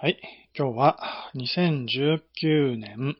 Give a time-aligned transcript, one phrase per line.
[0.00, 0.20] はい。
[0.56, 0.96] 今日は
[1.34, 3.16] 2019年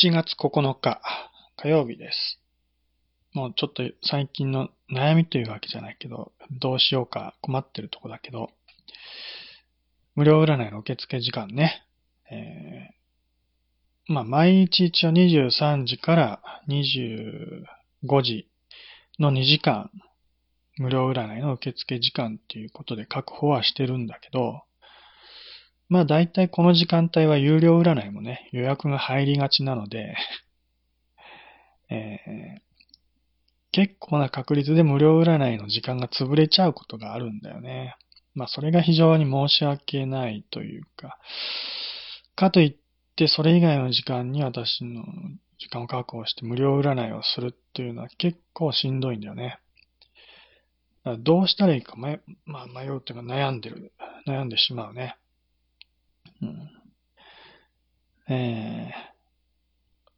[0.00, 1.00] 7月9日
[1.56, 2.40] 火曜日です。
[3.32, 8.50] もうちょっと最近の悩みというわけじゃないけど、どうしようか困ってるとこだけど、
[10.16, 11.84] 無料占いの受付時間ね。
[12.28, 18.48] えー、まあ毎日一応23時から25時
[19.20, 19.92] の2時間
[20.78, 24.65] 無料占いの受付時間っていうことで確保はしてるんだけど、
[25.88, 30.16] まあ大体この時間帯は有料占いもね、予約が入りがちなので、
[31.88, 32.60] えー、
[33.70, 37.94] 結構な確率で無料占いの時間が潰れちゃうことがあるんだよね。
[38.34, 41.18] まあそれが非常に申し訳ないというか、
[42.34, 42.76] かといっ
[43.14, 45.04] てそれ以外の時間に私の
[45.58, 49.58] 時間を確保して無料占いをするっていうのは結構しんどいんだよね。
[51.20, 53.92] どうしたらいいか迷,、まあ、迷うというか悩んでる、
[54.26, 55.16] 悩んでしまうね。
[56.42, 59.16] うん、えー、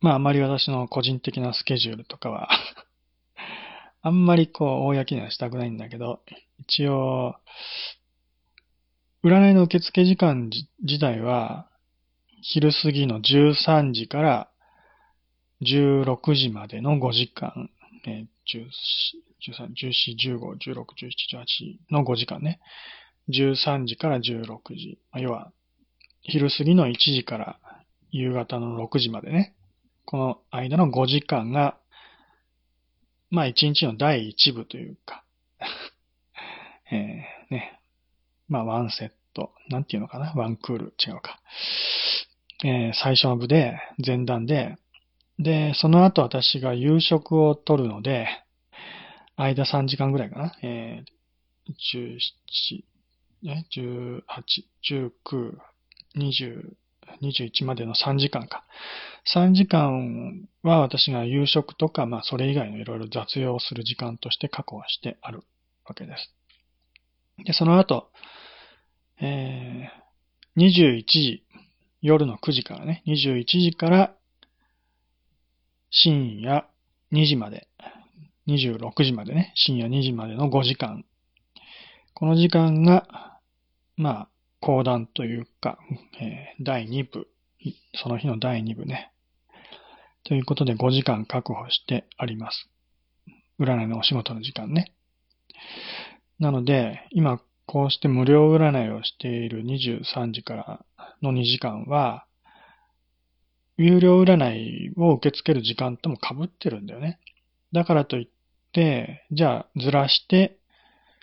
[0.00, 2.48] まああまり私の個人的なスケジュールとかは
[4.02, 6.20] あんまりこう、公にはしたくないんだけど、
[6.60, 7.36] 一応、
[9.24, 10.50] 占いの受付時間
[10.82, 11.68] 自体は、
[12.40, 14.50] 昼過ぎの13時から
[15.62, 17.70] 16時までの5時間、
[18.06, 22.60] えー、13、14、15、16、17、18の5時間ね。
[23.30, 24.44] 13時から16
[24.74, 24.98] 時。
[25.10, 25.52] まあ、要は、
[26.30, 27.58] 昼過ぎの1時から
[28.10, 29.54] 夕方の6時までね。
[30.04, 31.78] この間の5時間が、
[33.30, 35.24] まあ1日の第1部というか、
[36.92, 37.80] えー、ね。
[38.46, 39.52] まあワンセット。
[39.70, 40.34] なんていうのかな？
[40.34, 40.94] ワンクール。
[41.02, 41.40] 違うか。
[42.62, 44.76] えー、最初の部で、前段で、
[45.38, 48.28] で、その後私が夕食を取るので、
[49.36, 50.54] 間3時間ぐらいかな？
[50.62, 52.84] えー、17、
[53.44, 54.22] ね、18、
[55.22, 55.58] 19、
[56.18, 56.72] 20、
[57.22, 58.64] 21までの3時間か。
[59.34, 65.42] 3時間は私が夕食とか、まあそれ以外のいろいろ雑用をする時間として確保してある
[65.86, 66.34] わけです。
[67.44, 68.10] で、その後、
[69.20, 71.44] えー、21時、
[72.00, 74.14] 夜の9時からね、21時から
[75.90, 76.68] 深夜
[77.12, 77.68] 2時まで、
[78.46, 81.04] 26時までね、深夜2時までの5時間。
[82.14, 83.38] この時間が、
[83.96, 84.28] まあ、
[84.60, 85.78] 講談というか、
[86.20, 87.28] えー、第2部、
[87.94, 89.12] その日の第2部ね。
[90.24, 92.68] ということで5時間確保してあります。
[93.58, 94.92] 占いのお仕事の時間ね。
[96.38, 100.84] なので、今こうして無料占いをしている23時から
[101.22, 102.24] の2時間は、
[103.76, 107.20] 有料占いを受け付ける時間とも被ってるんだよね。
[107.72, 108.28] だからといっ
[108.72, 110.58] て、じゃあずらして、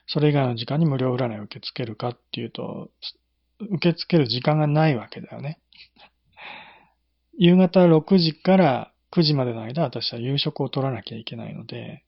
[0.07, 2.91] それ以外の時間に無料占いを受け付けるかっていうと、
[3.60, 5.60] 受け付ける時間がないわけだよね。
[7.38, 12.04] 夕方6時から9時までの間、私は夕食を取らなきゃいけないので、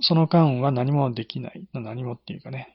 [0.00, 1.68] その間は何もできない。
[1.72, 2.68] 何もっていうかね、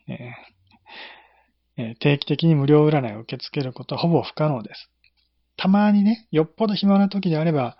[1.77, 4.89] えー、定期的に無料占いを受け付けることはほぼ不可能です。
[5.57, 7.77] たまにね、よっぽど暇な時であれば、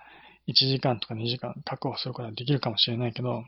[0.47, 3.45] 1時間とか2時間確保することはできるかもしれないけど、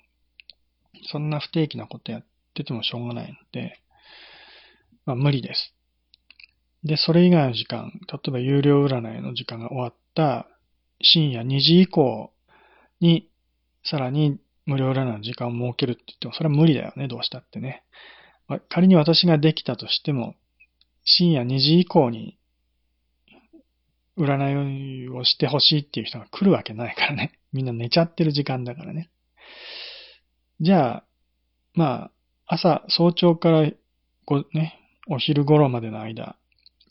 [1.12, 3.80] そんな不定期なことやっててもしょうがないので、
[5.06, 5.74] まあ無理です。
[6.84, 10.47] で、それ以外の時間、例えば有料占いの時間が終わった
[11.02, 12.31] 深夜2時以降
[13.00, 13.30] に、
[13.84, 17.84] さらに無料占いの時間を設けるって言っても、それは無理だよね、どうしたってね。
[18.70, 20.36] 仮に私ができたとしても、
[21.03, 22.38] 深夜2時以降に
[24.18, 27.40] 占いをしてほしいっていう人が来るわけないからね。
[27.53, 29.09] みんな寝ちゃってる時間だからね。
[30.59, 31.03] じゃあ、
[31.74, 32.12] ま
[32.46, 33.72] あ、朝、早朝から
[34.25, 36.36] ご、ね、お昼頃までの間、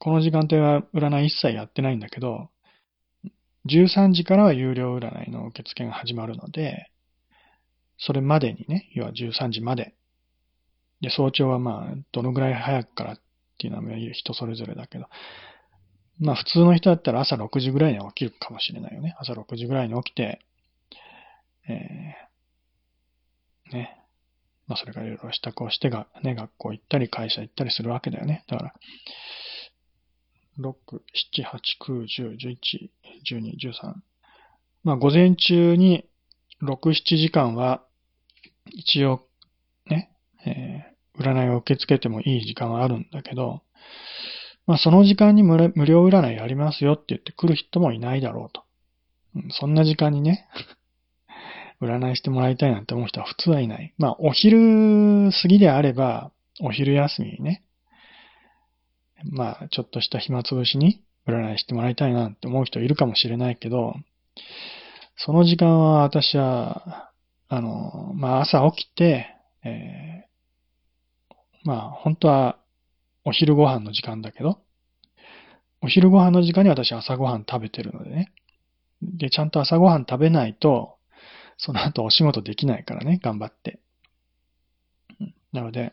[0.01, 2.49] この時間帯は占い一切やってないんだけど、
[3.67, 6.91] 13時からは有料占いの受付が始まるので、
[7.99, 9.95] それまでにね、要は13時まで。
[11.03, 13.21] で、早朝はまあ、どのぐらい早くからっ
[13.59, 15.05] ていうのは人それぞれだけど、
[16.19, 19.15] まあ普通の人だったら朝6時ぐらいには起きるかもしれないよね。
[19.19, 20.41] 朝6時ぐらいに起きて、
[21.69, 23.97] えー、ね。
[24.67, 28.45] まあそれからいろいろ支度をしてが、ね、学校行ったり会社行ったりするわけだよね。
[28.49, 28.75] だから、
[30.61, 30.75] 6、
[31.35, 32.91] 7、8、9、10、11、
[33.29, 33.95] 12、13。
[34.85, 36.05] まあ午前中に
[36.63, 37.83] 6、7時間は
[38.67, 39.27] 一応
[39.87, 40.11] ね、
[40.47, 43.63] えー、占いを受け付けてもいい時間はあるんだけど、
[44.67, 48.63] まあその時間に無料占いやりますよって言って来る人もいないだろうと。
[49.37, 50.47] うん、そんな時間にね、
[51.81, 53.95] 占いしてもらいたいなんて思う人は普通はいない。
[53.99, 56.31] まあお昼過ぎであれば、
[56.61, 57.63] お昼休みにね、
[59.25, 63.95] まあ、ちょっとした暇つぶしに占いしてもらいたいなって思う人いるかもしれないけど、
[65.17, 67.13] その時間は私は、
[67.49, 69.27] あの、まあ朝起きて、
[69.65, 71.35] えー、
[71.65, 72.59] まあ本当は
[73.25, 74.59] お昼ご飯の時間だけど、
[75.83, 78.33] お昼ご飯の時間に私は朝ご飯食べてるのでね。
[79.03, 80.97] で、ちゃんと朝ご飯食べないと、
[81.59, 83.81] その後お仕事できないからね、頑張って。
[85.53, 85.93] なので、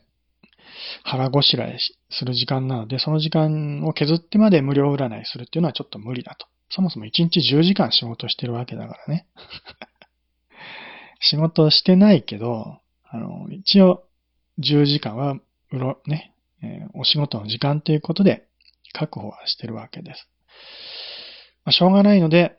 [1.03, 1.77] 腹ごしらえ
[2.09, 6.47] する時間なので、その時間を削ってまで無料占いするっていうのはちょっと無理だと。
[6.69, 9.25] そもそも1日10時間仕事してるわけだからね。
[11.19, 12.79] 仕事してないけど、
[13.09, 14.03] あの、一応
[14.59, 15.39] 10時間は、
[15.71, 18.47] うろ、ね、えー、お仕事の時間ということで
[18.93, 20.27] 確保はしてるわけです。
[21.65, 22.57] まあ、しょうがないので、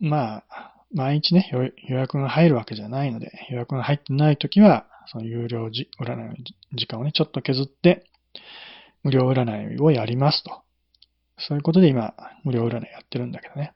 [0.00, 1.50] まあ、毎日ね、
[1.88, 6.34] 予約が入るわけじゃないので、予約が入ってないときは、その有料じ占いの
[6.74, 8.04] 時間をね、ちょっと削って、
[9.02, 10.62] 無料占いをやりますと。
[11.38, 12.14] そういうことで今、
[12.44, 13.74] 無料占いやってるんだけどね。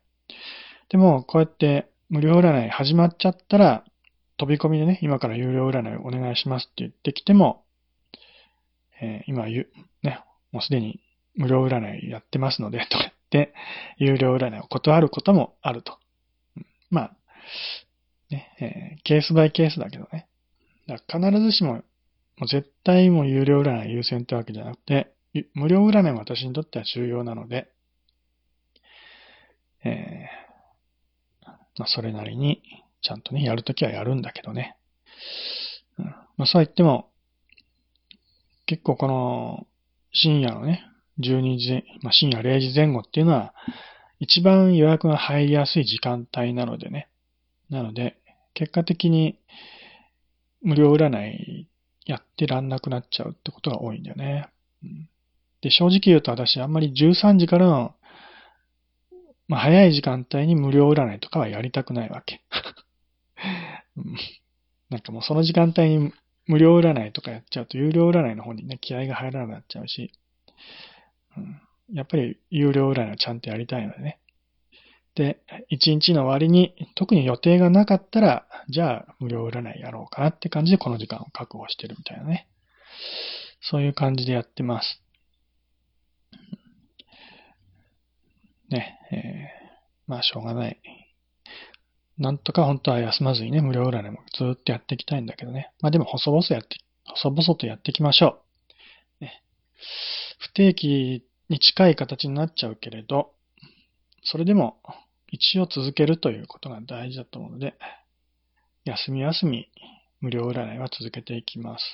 [0.88, 3.84] でも、こうやって無料占い始まっちゃったら、
[4.38, 7.64] 飛び込みでね、今から有料占いをお願いしますって言ってきても、
[9.00, 9.64] えー、今、ね、
[10.52, 11.00] もうすでに
[11.34, 13.54] 無料占いやってますので、とか言って、
[13.98, 15.98] 有料占いを断ることもあると。
[16.90, 17.16] まあ、
[18.30, 20.28] ね、えー、ケースバイケースだけどね。
[20.88, 21.82] だから必ずしも、も
[22.42, 25.12] う絶対もう有料占い優先ってわけじゃなくて、
[25.54, 27.70] 無料占いも私にとっては重要なので、
[29.84, 32.62] えー、まあ、それなりに、
[33.02, 34.76] ちゃんとね、やるときはやるんだけどね。
[35.98, 37.10] うん、まあ、そう言っても、
[38.66, 39.66] 結構この、
[40.12, 40.84] 深夜のね、
[41.20, 43.54] 12時、まあ、深夜0時前後っていうのは、
[44.20, 47.08] 一番予約が入りやすい時間帯なのでね。
[47.70, 48.16] なので、
[48.54, 49.38] 結果的に
[50.62, 51.68] 無料占い
[52.06, 54.48] やってらんなくなっちゃうってことが多いんだよね。
[55.60, 57.94] で、正直言うと私あんまり13時からの、
[59.48, 62.40] まあ、早い時間帯に無料占いとかはやりたくないわけ。
[64.90, 66.12] なんかもうその時間帯に
[66.46, 70.12] 無料占いとかやっちゃうと、有料占いの方にね、気合が入らなくなっちゃうし、
[71.36, 71.60] うん、
[71.92, 74.18] やっぱり有料占いはちゃんとやりたいのでね。
[75.18, 75.40] で、
[75.72, 82.46] 1日の終わりに特に予定がなかったら、じゃあ無料占いやろうかなって感じでこの時間を確保してるみたいなね。
[83.60, 85.02] そういう感じでやってます。
[88.70, 89.18] ね、えー、
[90.06, 90.80] まあしょうがない。
[92.16, 95.72] なんとか本当は休まずにね、無料占いもずっとやっていきたいんだけどね。
[95.80, 96.76] まあでも細々やって、
[97.06, 98.40] 細々とやっていきましょ
[99.20, 99.24] う。
[99.24, 99.42] ね、
[100.38, 103.32] 不定期に近い形になっちゃうけれど、
[104.22, 104.80] それでも
[105.30, 107.74] 一応続けるということが大事だと思うので、
[108.84, 109.68] 休み休み
[110.20, 111.84] 無料占いは続けていきます。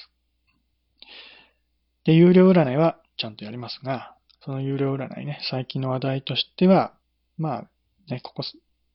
[2.05, 4.15] で、有料占いはちゃんとやりますが、
[4.45, 6.93] その有料占いね、最近の話題としては、
[7.39, 7.69] まあ、
[8.09, 8.43] ね、ここ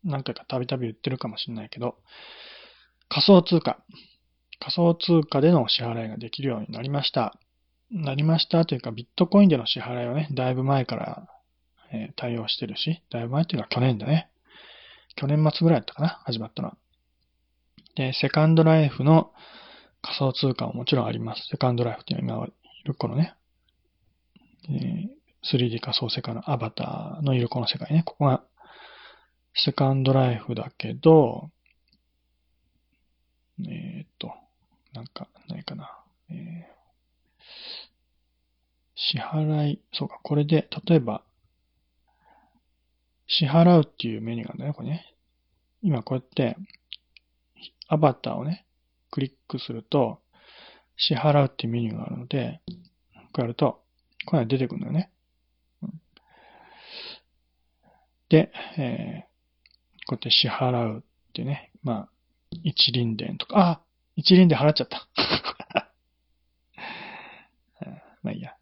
[0.04, 1.96] 何回かたびたび言ってるかもしれないけど、
[3.10, 3.80] 仮想通貨。
[4.60, 7.36] 仮想通貨での支払いができるようになりました。
[7.92, 11.28] なりましたというか、ビットコインでの支払いをね、だいぶ前から、
[11.92, 14.30] え、対応してるし、だいぶ前というか去年だね。
[15.16, 16.78] 去年末ぐらいだったかな、始まったのは。
[17.96, 19.32] で、セカンドライフの
[20.02, 21.48] 仮想通貨ももちろんあります。
[21.50, 22.54] セカンドライフっていうのは今
[22.84, 23.36] いるこのね、
[24.70, 25.10] えー、
[25.44, 28.04] 3D 仮想世界のアバターのいるこの世界ね。
[28.06, 28.44] ここが
[29.54, 31.50] セカンドライフだけど、
[33.68, 34.32] えー、っと、
[34.94, 36.00] なんか、ないかな。
[36.30, 36.64] えー、
[38.96, 41.24] 支払い、そうか、これで、例えば、
[43.30, 45.16] 支払うっていうメニューがあるんだね、これね。
[45.82, 46.58] 今こうやって、
[47.88, 48.66] アバターをね、
[49.12, 50.20] クリックすると、
[50.98, 52.60] 支払うっていうメニューがあるので、
[53.32, 53.82] こうやると、
[54.26, 55.12] こういうのが出てくるんだよね。
[58.30, 62.10] で、えー、こうやって支払うってね、まあ、
[62.64, 63.82] 一輪伝とか、あ
[64.16, 65.08] 一輪伝払っちゃった。
[68.24, 68.56] まあいいや。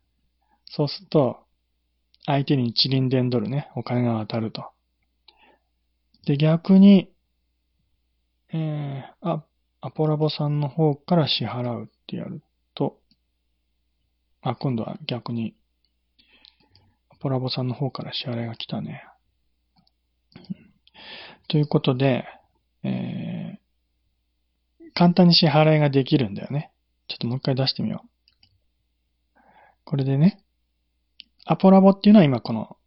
[0.66, 1.47] そうすると、
[2.28, 4.70] 相手に一輪伝ドルね、お金が渡ると。
[6.26, 7.10] で、逆に、
[8.54, 9.46] えー、あ、
[9.80, 12.42] アポラボさんの方から支払うってやる
[12.76, 13.00] と、
[14.42, 15.56] あ、今度は逆に、
[17.10, 19.04] アポラボさんの方から支払いが来たね。
[21.48, 22.26] ということで、
[22.84, 26.74] えー、簡単に支払いができるんだよね。
[27.08, 29.40] ちょっともう一回出してみよう。
[29.86, 30.44] これでね、
[31.50, 32.78] アポラボっていうのは今この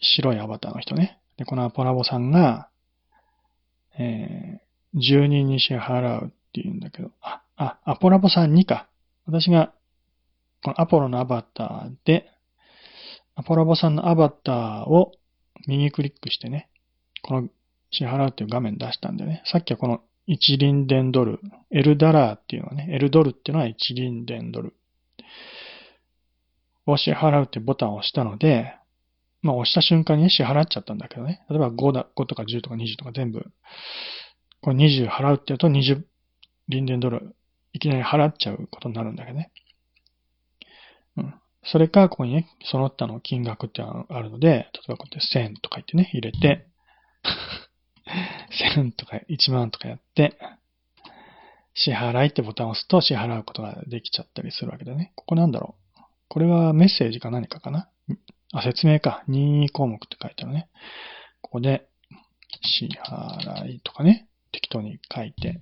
[0.00, 1.20] 白いアバターの人ね。
[1.36, 2.68] で、このアポラボさんが、
[3.98, 8.88] えー、住人に支払うっていうんだけど、あ、あ、アポラボさんにか。
[9.26, 9.72] 私が、
[10.62, 12.28] このアポロのアバターで、
[13.36, 15.12] アポラボさんのアバターを
[15.66, 16.68] 右クリックしてね、
[17.22, 17.48] この
[17.90, 24.74] 支払うっていう画面出したんでね、さっきはこの1リンデンドル、エルダラーっていうのはね、エルドルっていうのは1リンデンドル
[26.86, 28.74] を支払うってボタンを押したので、
[29.42, 31.44] まあ押した瞬間に、支払っちゃったんだけどね。
[31.50, 33.44] 例えば5だ、5とか10とか20とか全部、
[34.60, 36.04] これ20払うって言うと20
[36.68, 37.36] リンデンドル、
[37.72, 39.52] いきなり払っちゃうことになるんだけどね。
[41.16, 41.34] うん。
[41.64, 46.66] それか、ここにね、その他の金額ってあるので、例えばこうやって1000とか言ってね、入れて、
[48.76, 50.38] 1000とか1万とかやって、
[51.74, 55.12] 支払いってボタンを押すと支払うことができちゃったりするわけだね。
[55.14, 55.85] ここなんだろう。
[56.28, 57.88] これはメッセージか何かかな？
[58.52, 59.24] あ、説明か。
[59.28, 60.68] 任意項目って書いてあるね。
[61.40, 61.88] ここで、
[62.62, 65.60] 支払いとかね、適当に書いて、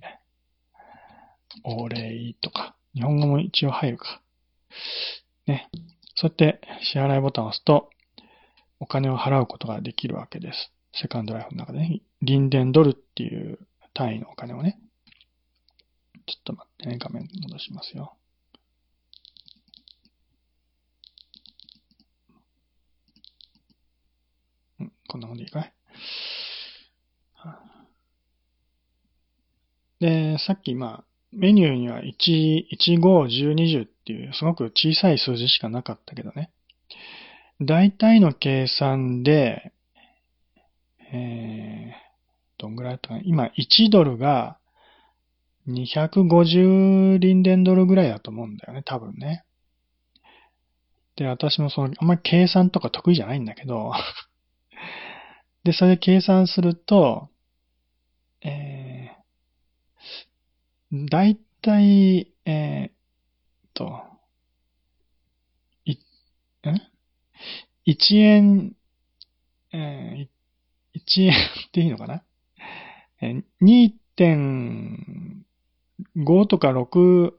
[1.63, 4.21] お礼とか、日本語も一応入るか。
[5.47, 5.69] ね。
[6.15, 7.89] そうやって支払いボタンを押すと、
[8.79, 10.71] お金を払うことができるわけです。
[10.93, 12.01] セカンドライフの中でね。
[12.21, 13.59] リンデンドルっていう
[13.93, 14.79] 単位のお金をね。
[16.27, 18.15] ちょっと待ってね、画面戻しますよ。
[25.07, 25.73] こんなもんでいいかい？
[29.99, 36.51] で、さっき今、メニューには1、1、5、10、20っていうすごく小さい数字しかなかったけどね。
[37.61, 39.71] 大体の計算で、
[41.11, 43.21] えー、どんぐらいだったかな？
[43.23, 44.57] 今、1ドルが
[45.67, 49.43] 250リンデンドルぐらいだと思うんだよね、多分ね。
[51.15, 53.93] で、私もその、あんまり計算とか得意じゃないんだけど
[55.65, 57.29] で、それ計算すると、
[58.43, 62.93] えー、だいたい、えー、
[63.73, 64.03] と、
[65.85, 65.97] い、ん
[67.87, 68.75] ?1 円、
[69.73, 71.35] えー、1円っ
[71.71, 72.23] ていいのかな
[73.59, 77.33] ？2.5とか6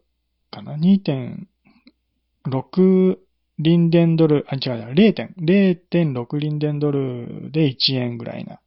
[0.51, 3.19] かな ?2.6
[3.59, 8.61] リンデンドル、あ、違う違う、0.6リンデンドルで1円ぐらいな。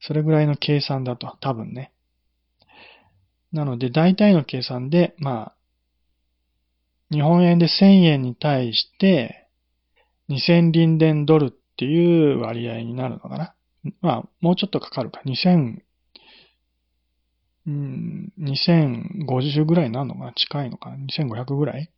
[0.00, 1.92] それぐらいの計算だと、多分ね。
[3.52, 5.54] なので、大体の計算で、まあ、
[7.10, 9.48] 日本円で1000円に対して、
[10.28, 13.54] 2000リンデンドルっていう割合になるのかな。
[14.02, 15.22] まあ、もうちょっとかかるか。
[15.24, 15.82] 2000、
[17.66, 21.90] うん、2050ぐらいになるのかな近いのかな ?2500 ぐらい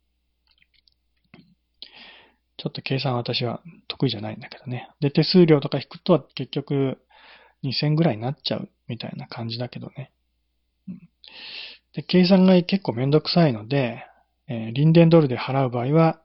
[2.61, 4.87] ちょっと計算私は得意じゃないんだけどね。
[4.99, 6.99] で、手数料とか引くと結局
[7.63, 10.11] 2000ぐらいになっちゃうみたいな感じだけどね。
[10.87, 10.99] うん
[11.93, 14.05] で、計算が結構めんどくさいので、
[14.47, 16.21] えー、リンデンドルで払う場合は、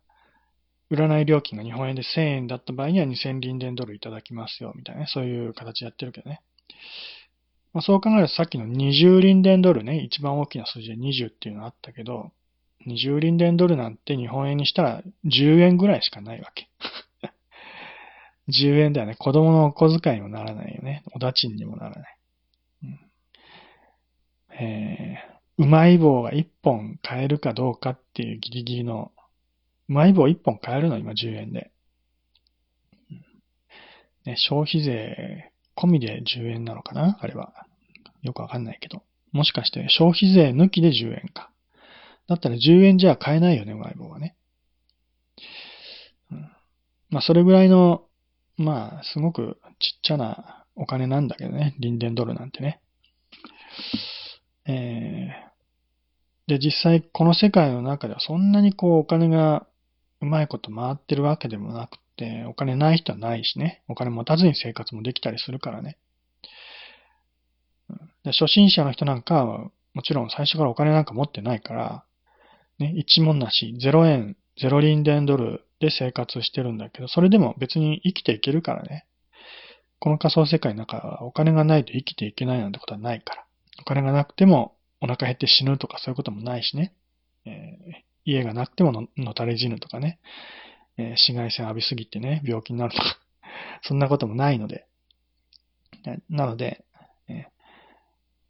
[0.91, 5.07] 占い料金が日本円で1000円だった場合には2000リンデンドルいただきますよ、みたいなね。
[5.09, 6.43] そういう形やってるけどね。
[7.73, 12.31] まあ、そう考えるとさっきの20リンデンドルね、一番大きな数字で20っていうのあったけど、
[12.87, 16.69] 20リンデンドルなんて日本円にしたら10円ぐらいしかないわけ。
[18.49, 19.17] 10円だよね。
[19.17, 21.03] 子供のお小遣いにもならないよね。
[21.13, 22.19] おだちんにもならない。
[22.85, 23.01] うん、
[24.61, 29.11] えー、うまい棒が1本買えるかどうかっていうギリギリの
[29.89, 30.99] うまい棒1本買えるの？
[30.99, 31.71] 今10円で。
[34.25, 37.19] ね、消費税込みで10円なのかな？
[37.21, 37.53] あれは。
[38.23, 39.03] よくわかんないけど。
[39.33, 41.51] もしかして消費税抜きで10円か。
[42.29, 44.37] だったら10円じゃ買えないよね、うまい棒はね。
[46.31, 46.51] うん、
[47.11, 48.05] まあ、それぐらいの、
[48.57, 51.75] まあ、すごくちっちゃなお金なんだけどね。
[51.79, 52.81] リンデンドルなんてね。
[54.67, 59.67] えー、で、実際この世界の中ではそんなにこうお金が
[60.21, 63.83] うまいこと回ってるわけでもなくて、お金ない人はないしね。
[63.89, 65.99] お金持たずに生活もできたりするからね。
[68.25, 72.05] で初心者の人なんかは、もちろん最初からお金なんか持ってないから、
[72.79, 79.07] ね、一文なし、0円、0リンデンドルで生活してるんだけど、それでも別に生きていけるからね。
[79.99, 83.45] この仮想世界の中はお金がないと生きていけないなんてことはないから。
[83.81, 86.93] お金がなくてもお腹減って死ぬとかそういうこともないしね。
[87.45, 90.19] えー、家がなくてもののたれ死ぬとかね、
[90.99, 93.19] えー、紫外線浴びすぎてね、病気になるとか
[93.83, 94.87] そんなこともないので。
[96.29, 96.85] なので、
[97.29, 97.45] えー、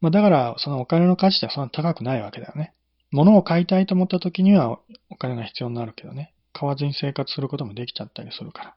[0.02, 2.74] まあ、だから、そのお金の価値ってそんな高くないわけだよね。
[3.10, 4.78] 物を買いたいと思った時には
[5.10, 6.32] お金が必要になるけどね。
[6.52, 8.74] 買わずに生活することもできちゃったりするか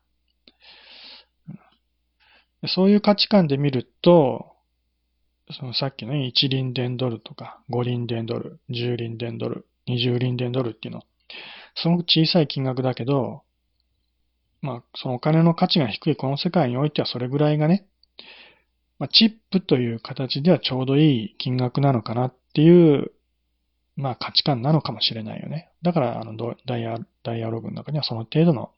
[2.61, 2.67] ら。
[2.67, 4.53] そういう価値観で見ると、
[5.51, 11.03] そのさっきの1リンデンドルとか5リンデンドル、10リンデンドル、20リンデンドルっていうの、
[11.75, 13.43] すごく小さい金額だけど、
[14.61, 17.87] まあ、そのお金の価値が低いこの世界においてはそれぐらいがね、
[18.99, 23.11] まあ、チップという形ではちょうどいい金額なのかなっていう、
[23.99, 25.69] まあ価値観なのかもしれないよね。
[25.81, 28.71] だから、あのダイヤ、ダイヤログの中にはその程度の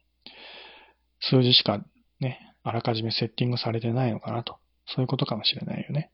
[1.20, 1.84] 数字しか
[2.20, 4.58] ね、あらかじめセッティングされてないのかなと。
[4.88, 6.12] そういうことかもしれないよね。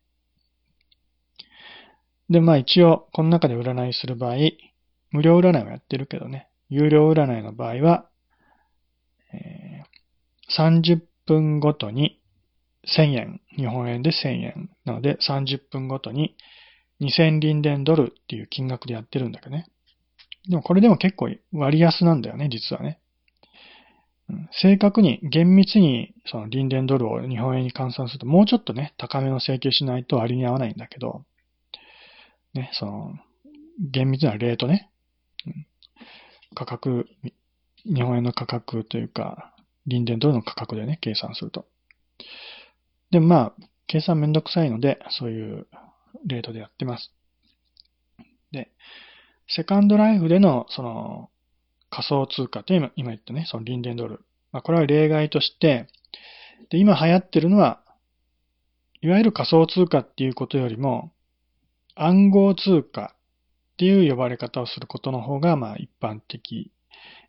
[2.30, 4.36] で、まあ一応、この中で占いする場合、
[5.12, 8.10] 無料占いをやってるけどね、有料占いの場合は、
[9.34, 12.20] えー、30分ごとに
[12.86, 16.36] 1000円、日本円で1000円なので30分ごとに
[17.02, 19.68] 2000リンデンドルっていう金額でやってるんだけどね。
[20.50, 23.00] でもこれでも結構割安なんだよね、実はね。
[24.52, 31.24] 正確に、厳密に、そのリンデンドルを日本円に換算すると、もうちょっとね、高めの請求しないと割に合わないんだけど、
[32.54, 33.14] ね、その、
[33.80, 34.90] 厳密なレートね、
[36.56, 37.08] 価格、
[37.86, 39.54] 日本円の価格というか、
[39.86, 41.66] リンデンドルの価格でね、計算すると。
[43.12, 43.54] で、まあ、
[43.86, 45.68] 計算めんどくさいので、そういう
[46.26, 47.12] レートでやってます。
[48.52, 48.72] で、
[49.48, 51.30] セカンドライフでの、その、
[51.90, 54.22] 仮想通貨って今今言ったね、そのリンデンドル。
[54.52, 55.88] まあ、これは例外として、
[56.70, 57.82] で、今流行ってるのは、
[59.02, 61.12] いわゆる仮想通貨っていうことよりも、
[61.96, 63.16] 暗号通貨
[63.74, 66.72] っていう呼ばれ方をすることの方が、まあ一般的。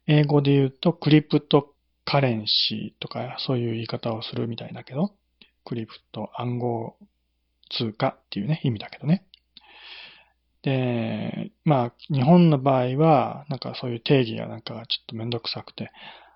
[0.07, 5.13] 英語で言うと、クリプトカレンシーとか、そういう言い方をするみたいだけど、
[5.65, 6.97] クリプト暗号
[7.69, 9.25] 通貨っていうね、意味だけどね。
[10.63, 15.91] で、まあ、日本の場合は、なんかそういう定義がなんかちょっとめんどくさくて、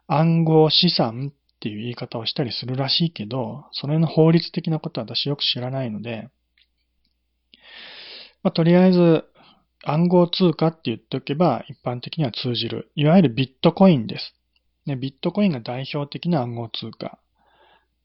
[0.07, 6.29] 暗号資産っていう言い方をしたりするらしいけど、それの法律的なことは私よく知らないので、
[8.43, 9.25] まあ、とりあえず
[9.85, 12.91] 暗号通貨って言っておけば一般的には通じる。
[12.95, 14.35] いわゆるビットコインです。
[14.87, 17.19] ね、ビットコインが代表的な暗号通貨。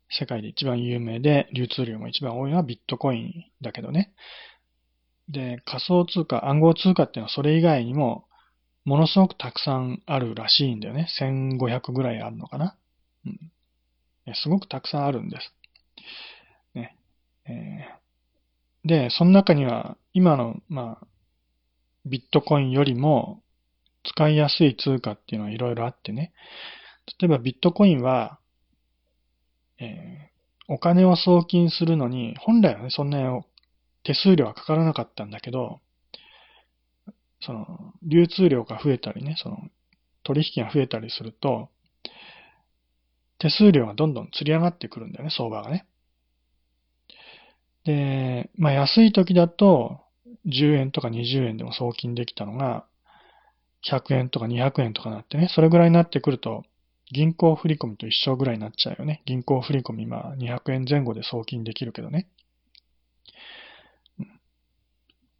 [0.09, 4.13] 世界で一番有名で流通量も一番多いのはビットコインだけどね。
[5.29, 8.25] で、仮想通貨、暗号通貨っていうのはそれ以外にも、
[8.85, 11.07] ものすごくたくさんあるらしいんだよね。
[11.19, 12.77] 1500ぐらいあるのかな。
[13.25, 13.51] うん。
[14.35, 15.53] すごくたくさんあるんです。
[16.73, 16.95] ね。
[17.45, 21.07] えー、で、その中には、今の、まあ、
[22.05, 23.41] ビットコインよりも
[24.05, 26.31] 使いやすい通貨っていうのはいろいろあってね。
[27.19, 28.39] 例えばビットコインは、
[29.79, 33.41] えー、お金を送金するのに、本来はね、そんなに
[34.03, 35.79] 手数料はかからなかったんだけど、
[37.41, 39.57] その、流通量が増えたりね、その、
[40.23, 41.69] 取引が増えたりすると、
[43.39, 45.85] 手数料がどんどん釣り上がってくるんだよね、相場がね。
[47.85, 50.01] で、まあ安い時だと、
[50.45, 52.85] 10円とか20円でも送金できたのが、
[53.89, 56.63] 100円とか200円とかなってね、それぐらいになってくると、
[57.11, 59.21] 銀行振込と一緒ぐらいになっちゃうよね。
[59.25, 62.27] 銀行振込、まあ200円前後で送金できるけどね。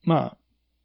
[0.03, 0.38] まあ、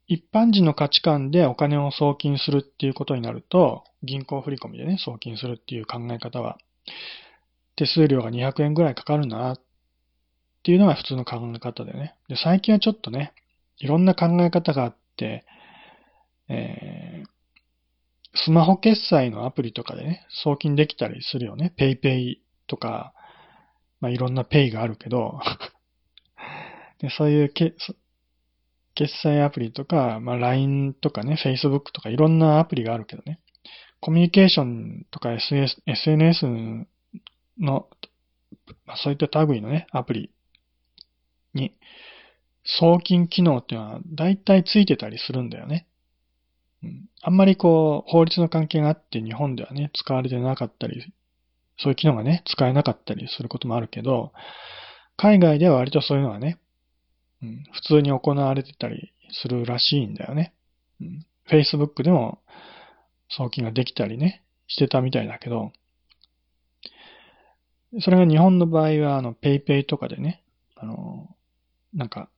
[0.07, 6.57] 一般人の価値観でお金を送金するっていうことになると、銀行振込でね、送金するっていう考え方は、
[7.77, 9.59] 手数料が200円ぐらいかかるなっ
[10.63, 12.15] ていうのが普通の考え方でね。
[12.27, 13.33] で、最近はちょっとね、
[13.77, 15.45] いろんな考え方があって、
[16.49, 17.27] えー、
[18.35, 21.73] スマホ決済のアプリとかでね、送金できたりするよね。
[21.77, 23.13] PayPay とか、
[23.99, 25.39] まあ、いろんな Pay があるけど
[26.99, 27.73] で、そういうけ
[28.95, 33.39] 決済アプリとか、まあ、LINE とかね、Facebook とかいろんなアプリがあるけどね。
[33.99, 36.45] コミュニケーションとか SS SNS
[37.59, 37.87] の、
[38.85, 40.31] まあ、そういった類のね、アプリ
[41.53, 41.73] に、
[42.65, 45.87] 送金機能っていうのは大体ついてたりするんだよね。
[47.21, 51.13] あんまりこう、法律の関係があって日本ではね、使われてなかったり、
[51.77, 54.31] そういう機能がね、使えなかったりすることもあるけど、
[55.17, 56.59] 海外では割とそういうのはね、
[57.41, 60.53] うん、普通に行われてたりするらしいんだよね。
[61.01, 62.39] うん、Facebook でも
[63.29, 65.71] 送金ができたりね、してたみたいだけど、
[68.01, 70.43] それが日本の場合は、あの、PayPay とかでね、
[70.75, 71.29] あの、
[71.93, 72.29] なんか、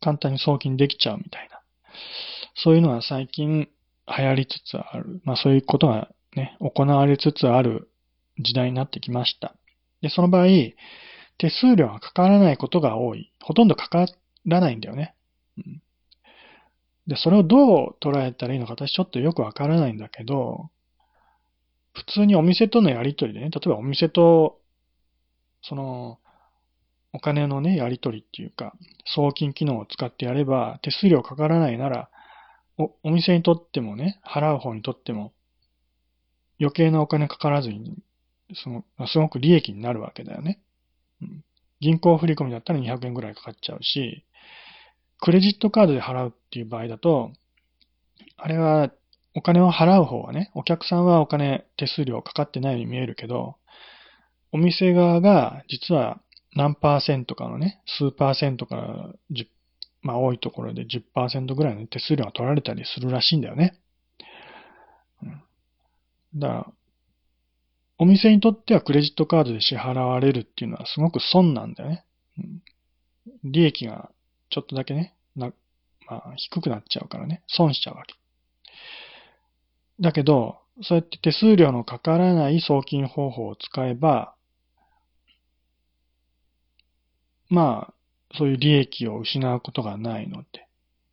[0.00, 1.60] 簡単に送金できちゃうみたいな。
[2.62, 3.68] そういうのが最近
[4.06, 5.20] 流行りつつある。
[5.24, 7.90] まあそういうことがね、行われつつある
[8.38, 9.54] 時代になってきました。
[10.02, 10.46] で、その場合、
[11.38, 13.32] 手数料がかからないことが多い。
[13.40, 14.06] ほとんどかか
[14.46, 15.14] らないんだよね。
[15.56, 15.82] うん、
[17.06, 20.70] で、それをどう捉えたらいいのか私ちょっとよくわからないんだけど、
[21.94, 24.60] 普通にお店とのやりとりでね、例えばお店と、
[25.62, 26.18] その、
[27.12, 28.74] お金のね、やりとりっていうか、
[29.06, 32.10] 送金機能を使ってやれば、手数料かからないなら、
[32.78, 35.32] お、お店にとってもね、払う方にとっても、
[36.60, 38.02] 余計なお金かからずに
[38.54, 40.60] すごすごく利益になるわけだよね。
[41.20, 41.44] うん、
[41.80, 44.24] 銀行振込だったら200円ぐらいかかっちゃうし、
[45.20, 47.32] クレジットカードで払うっていう場合だと、
[48.36, 48.92] あれは
[49.34, 53.56] お金を払う方はね、お客さんはお金手数料かかってないように見えるけど、
[54.52, 56.20] お店側が実は
[56.54, 59.46] 何パーセントかのね、数パーセントから10、
[60.02, 63.78] まあ多いところで10%ぐらいの手数料が取られたりするらしいんだよね。
[65.22, 65.42] うん、
[66.40, 66.72] だから、
[67.98, 72.04] お店にとってはクレジットカードで支払われるっていうのはすごく損なんだよね。
[72.38, 72.62] うん、
[73.44, 74.10] 利益が
[74.50, 75.52] ちょっとだけね、な、
[76.06, 78.14] まあ低くなっちゃうからね、損しちゃうわけ。
[80.00, 84.34] だけど、そうやって手数料のかからない送金方法を使えば、
[87.48, 87.94] まあ、
[88.36, 90.66] そういう利益を失うことがないので、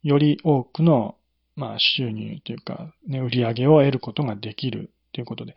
[0.04, 1.16] より多くの、
[1.56, 5.56] まあ、収入というか、ね、売り上げを得ることができるということで、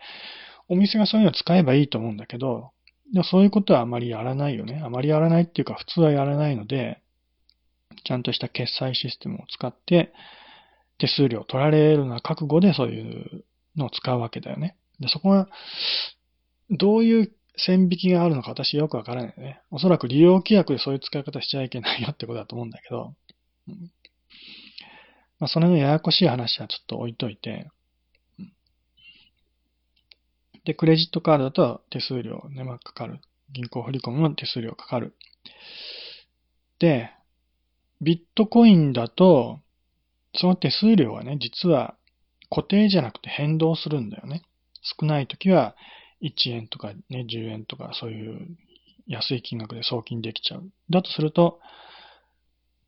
[0.68, 2.70] お店がそういうのを使えばいいと思うんだけど、
[3.12, 4.80] でもそういうことはあまりやらないよね。
[4.84, 7.02] あまりやらないっていうか、普通はやらないので、
[8.04, 10.12] ちゃんとした決済システムを使って、
[10.98, 13.44] 手数料を取られるのは覚悟でそういう
[13.76, 14.76] のを使うわけだよね。
[15.00, 15.48] で、そこが、
[16.70, 19.60] どういう線引きがあるのか私よくわからないね。
[19.70, 23.14] おそらく利用規約でそういう使い方しちゃいけないよってことだと思うんだけど、
[25.40, 27.70] まあ、そのややこしい話はちょっと置いといて、
[30.64, 33.20] で、クレジットカードだと手数料ね、まあ、かかる。
[33.50, 35.14] 銀行振り込も手数料かかる。
[36.78, 37.10] で、
[38.00, 39.60] ビットコインだと、
[40.34, 41.96] その手数料はね、実は
[42.50, 44.42] 固定じゃなくて変動するんだよね。
[44.82, 45.74] 少ない時は
[46.22, 48.57] 1円とかね、10円とかそういう
[49.07, 50.70] 安い金額で送金できちゃう。
[50.90, 51.61] だとすると、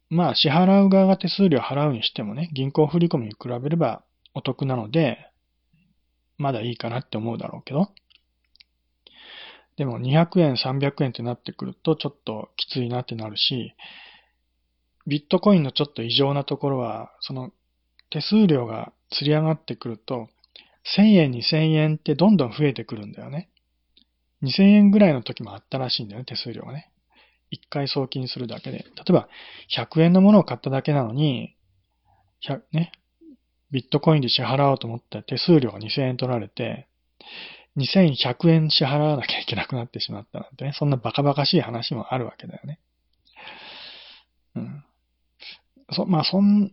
[0.08, 4.02] まあ支払う側が手数料払うにしてもね、銀行振込に比べれば
[4.34, 5.30] お得なので、
[6.38, 7.88] まだいいかなって思うだろうけど。
[9.76, 13.74] でも200円、300円ってなってくるとちょっときついなってなるし、
[15.06, 17.50] ビットコインのちょっと異常なところは、その
[18.10, 20.28] 手数料が釣り上がってくると、
[20.84, 23.50] 1000円、2000円ってどんどん増えてくるんだよね。
[24.42, 26.90] 2000円ぐらいの時もあったらしいんだよね、手数料がね。
[27.52, 28.78] 1回送金するだけで。
[28.78, 29.28] 例えば、
[29.76, 31.56] 100円のものを買っただけなのに、
[32.46, 32.92] 100ね、
[33.70, 36.88] ビットコインで支払おうと思ったら手数料が2000円取られて、
[37.76, 42.80] 2100円支払わなきゃいけなくなってしまったなんてね、そんなバカバカしい話もあるわけだよね。
[44.56, 44.84] うん。
[45.92, 46.72] そ、まあ、そん、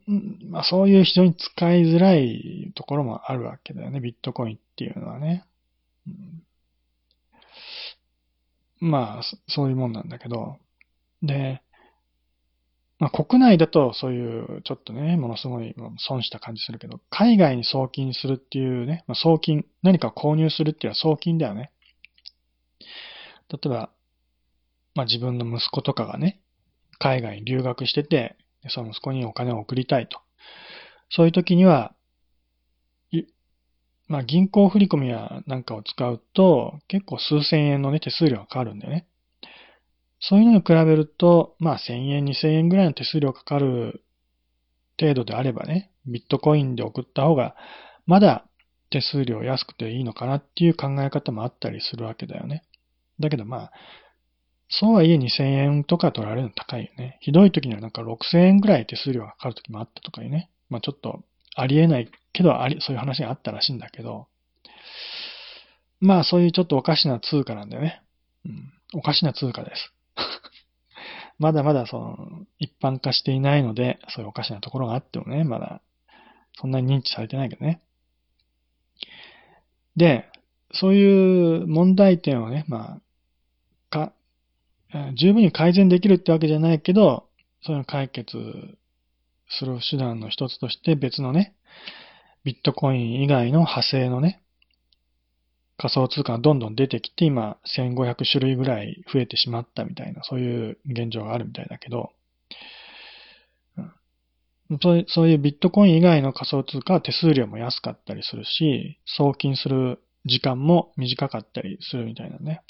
[0.50, 5.46] まあ、そういう非常に使いづらいところもあるわけだよね、ビットコインっていうのはね。
[8.82, 10.58] うん、まあ、そういうもんなんだけど。
[11.24, 11.62] で、
[13.00, 21.72] まあ、国内だとそういうちょっとね、ものすごい損した感じするけど、海外に送金するっていうね、まあ、送金、何か購入するっていうのは送金だよね。
[23.50, 23.92] 例えば、
[24.96, 26.42] まあ、自分の息子とかがね、
[26.98, 28.36] 海外に留学してて、
[28.70, 30.20] その息子にお金を送りたいと。
[31.10, 31.94] そういう時には、
[34.08, 39.06] まあ銀行振込やなんかを使うと結構数千円のね手数料がかかるんだよね。
[40.20, 44.04] そういうのに比べると、まあ1000円、2000円ぐらいの手数料かかる
[45.00, 47.56] 程度であればね、ビットコインで送った方が
[48.06, 48.48] まだ
[48.90, 52.64] 手数料安くていいのかなっていう考え方もあったりするわけだよね。
[53.20, 53.72] だけどまあ、
[54.70, 57.18] そうはいえ2000円とか取られるの高いよね。
[57.22, 60.50] ひどい時にはなんか6000円ぐらい手数料がかかる時もあったとかいうね。
[60.70, 61.24] まあちょっと
[61.56, 64.28] ありえないけど、あり、そういう話があったらしいんだけど。
[66.00, 68.02] まあそういうちょっとおかしな通貨なんだよね。
[68.46, 68.74] うん。
[68.94, 69.94] おかしな通貨です。
[71.40, 72.18] まだまだその、
[72.60, 75.82] 一般化していないので、そういうおかしなところがあってもね、まだ、
[76.60, 77.82] そんなに認知されてないけどね。
[79.96, 80.30] で、
[80.74, 83.02] そういう問題点をね、まあ、
[83.90, 84.14] か、
[85.16, 87.28] 十分に改善できるってわけじゃないけど、
[87.62, 88.38] そういうの解決
[89.50, 91.56] する手段の一つとして別のね、
[92.44, 94.42] ビットコイン以外の派生のね、
[95.78, 102.12] 仮想通貨がどんどん出てきて、今1500種類ぐらい増えてしまったみたいな、そういう現状があるみたいだけど、
[104.82, 112.62] そうそういうビットコイン以外の仮想通貨は手数料も安かったりするし、送金する時間も短かったりするみたいなね。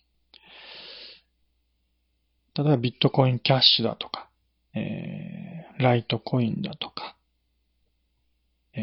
[2.57, 4.29] 例えばビットコインキャッシュだとか、
[4.73, 7.15] えー、ライトコインだとか、
[8.73, 8.81] え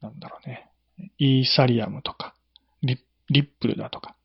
[0.00, 0.68] ー、なんだろうね、
[1.18, 2.34] イーサリアムとか、
[3.30, 4.16] リップルだとか。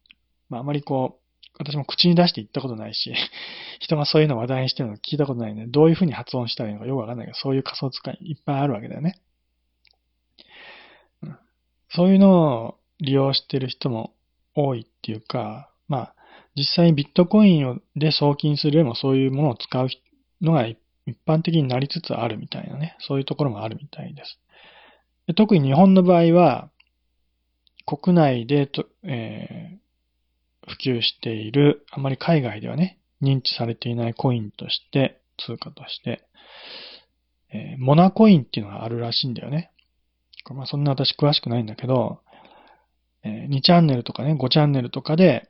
[0.50, 3.14] まあ、あまりこう、私も口に出して言ったことないし、
[3.80, 5.68] 人がそういうのを話題にしてるの聞いたことないね。
[5.68, 9.20] どういうふうに発音したらいいのかよくわかんないけど、そういう仮想使いいっぱいあるわけだよね。
[11.90, 14.14] そういうのを利用してる人も
[14.54, 16.15] 多いっていうか、まあ、
[16.56, 19.88] 実際ビットコインで送金するよりもそういうものを使う
[20.42, 20.78] のが一
[21.28, 24.40] 般的になりつつあるみたいなね、そういうところもあるみたいです。
[25.28, 26.70] で特に日本の場合は、
[27.86, 36.24] 国内でと、えー、普及している、あまり海外ではね、認知されていないコインとして、通貨として、
[37.52, 39.72] えー、モナコインっていうのがあるらしいんだよね。
[40.54, 42.22] まあそんな私詳しくないんだけど、
[43.24, 45.48] えー、2チャンネルとかね、5チャンネルとかで、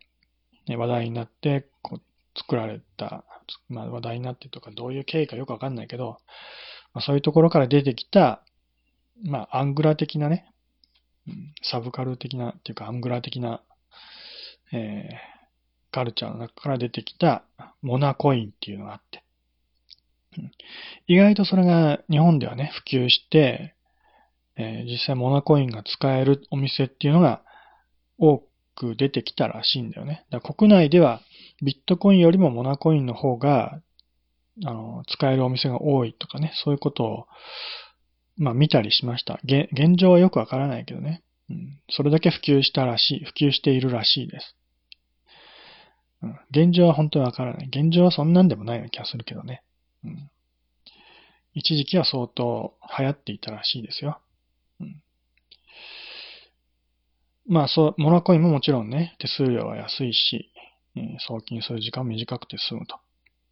[0.67, 2.01] 話題になって、こう、
[2.37, 3.23] 作られた、
[3.69, 6.17] まあ話題になってとか、どういう経緯かよくわかんないけど、
[6.93, 8.43] まあ、そういうところから出てきた、
[9.23, 10.51] まあアングラ的なね、
[11.63, 13.61] サブカル的な、っていうかアングラ的な、
[14.73, 17.43] えー、カルチャーの中から出てきた
[17.81, 19.23] モナコインっていうのがあって、
[21.07, 23.75] 意外とそれが日本ではね、普及して、
[24.57, 27.41] えー、実際モナコインが使えるお店っていうのが
[28.17, 28.43] 多
[28.75, 30.25] く出てきたらしいんだよね。
[30.29, 31.21] だ国内では
[31.61, 33.81] ビットコインよりもモナコインの方が、
[34.63, 37.27] あの、使えるお店が多いとかね、そういうことを、
[38.37, 39.39] まあ見たりしました。
[39.43, 41.23] 現状はよくわからないけどね。
[41.49, 41.79] うん。
[41.89, 44.55] それだけ普及したらしい、普及しているらしいです。
[46.21, 46.39] うん。
[46.49, 47.67] 現状は本当にわからない。
[47.67, 49.63] 現状はそんなんでもないような気がするけどね。
[50.03, 50.29] うん。
[51.53, 54.19] 一時期は相当流行っていたらしいですよ。
[54.81, 55.01] うん。
[57.47, 60.51] まあ、そう、モナコインももちろんね、手数料は安いし、
[60.95, 62.97] えー、送金する時間も短くて済むと。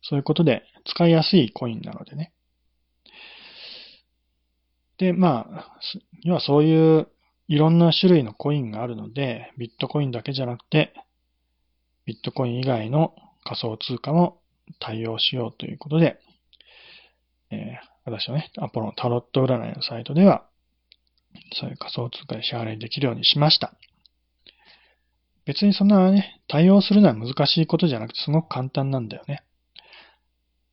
[0.01, 2.33] そういうことで、使いやすいコインなのでね。
[4.97, 5.79] で、まあ、
[6.23, 7.07] 要はそういう
[7.47, 10.93] いろんな種類のコインがあるので、ビットコインだけじゃなくて、
[12.05, 14.41] ビットコイン以外の仮想通貨も
[14.79, 16.19] 対応しようということで、
[17.51, 17.59] えー、
[18.05, 20.45] 私はね、アポロのタロット占いのサイトでは、
[21.53, 23.73] そういう仮想通貨で支払いできるようにしました。
[25.45, 29.43] 別にそんなね、対応するのは難しいことじゃなくてすごく簡単なんだよね。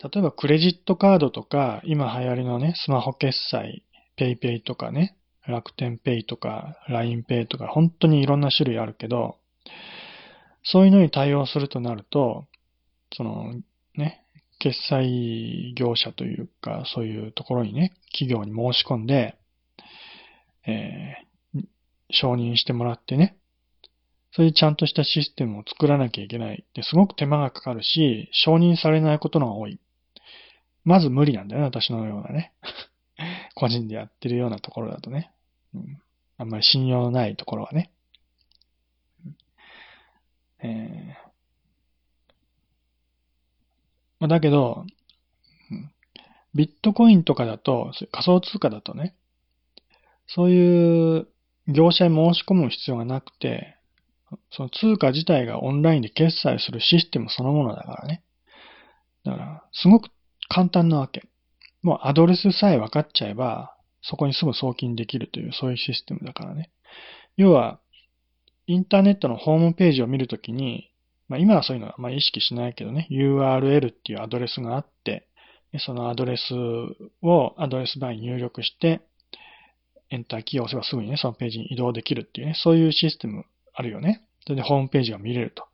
[0.02, 3.84] 例えばクレジットカードとか、今流行りのね、スマホ決済、
[4.16, 9.38] PayPay とかね、楽天ペイとか LINEPay とか本当にいろんな種類あるけど、
[10.62, 12.46] そういうのに対応するとなると、
[13.14, 13.54] その
[13.96, 14.24] ね、
[14.58, 19.36] 決済業者というか、そういうところにね、企業に申し込んで、
[20.66, 21.62] えー、
[22.10, 23.36] 承認してもらってね、
[24.32, 26.64] そういうちゃんとしたシステムを作らなきゃいけない。
[26.74, 29.80] ですごく手間がかかるし、承認されないことのが多い。
[30.84, 32.52] まず無理なんだよね、私のようなね。
[33.54, 35.30] 個人でやってるようなところだとね。
[35.74, 36.00] うん、
[36.38, 37.90] あんまり信用のないところはね。
[40.62, 41.30] えー
[44.20, 44.84] ま、だけど、
[46.54, 49.14] ビットコインとかだと、仮想通貨だとね、
[50.34, 51.28] そういう
[51.66, 53.76] 業者に申し込む必要がなくて、
[54.52, 58.22] その通貨自体がオンラインで決済するシステムそのものだからね。
[59.24, 60.10] だから、すごく
[60.48, 61.24] 簡単なわけ。
[61.82, 66.70] もうアドレスさえ分かっちゃえば、そこにすぐ送金できるという、そういうシステムだからね。
[67.36, 67.80] 要は、
[68.66, 70.90] インターネットのホームページを見るときに、
[71.28, 75.26] まあ、今はそういうのはまあ意識しないけどね、URL っていうアドレスがあって、
[75.78, 76.52] そのアドレス
[77.22, 79.00] をアドレスバーに入力して、
[80.10, 84.22] エンターキーを押せばすぐにね、そのページに移動できるっていうね、そういうシステムあるよね。
[84.44, 85.64] それでホームページが見れると。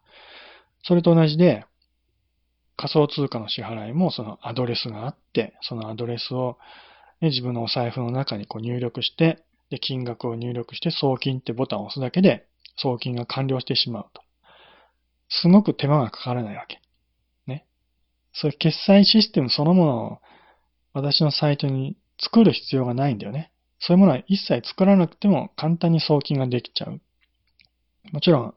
[0.84, 1.64] それと同じで、
[2.76, 6.58] 仮想通貨の支払いもそのアドレスがあって、そのアドレスを、
[7.20, 12.46] ね、自分のお財布の中にこう入力して、で、金額を入力して送金ってボタンを押すだけで
[12.76, 14.22] 送金が完了してしまうと。
[15.28, 16.80] すごく手間がかからないわけ。
[17.46, 17.66] ね。
[18.32, 20.18] そういう決済システムそのものを
[20.92, 23.50] 私のサイトに作る必要がないんだよね。
[23.78, 27.00] そういうものは一切作らなくても簡単に送金ができちゃう。
[28.12, 28.54] もちろん、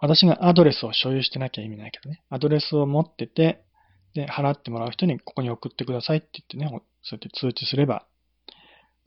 [0.00, 2.22] 私がアドレスを所有してなきゃ意味ないけどね。
[2.30, 3.64] アドレスを持ってて、
[4.14, 8.06] で、払ってもらう人にここに送ってくださいって言ってね、そうやって通知すれば、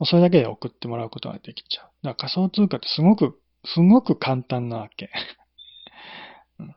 [0.04, 1.90] それだけで送ってもらうことができちゃう。
[2.02, 5.10] だから仮想通貨ってすごく、すごく簡単なわけ。
[6.58, 6.74] うん、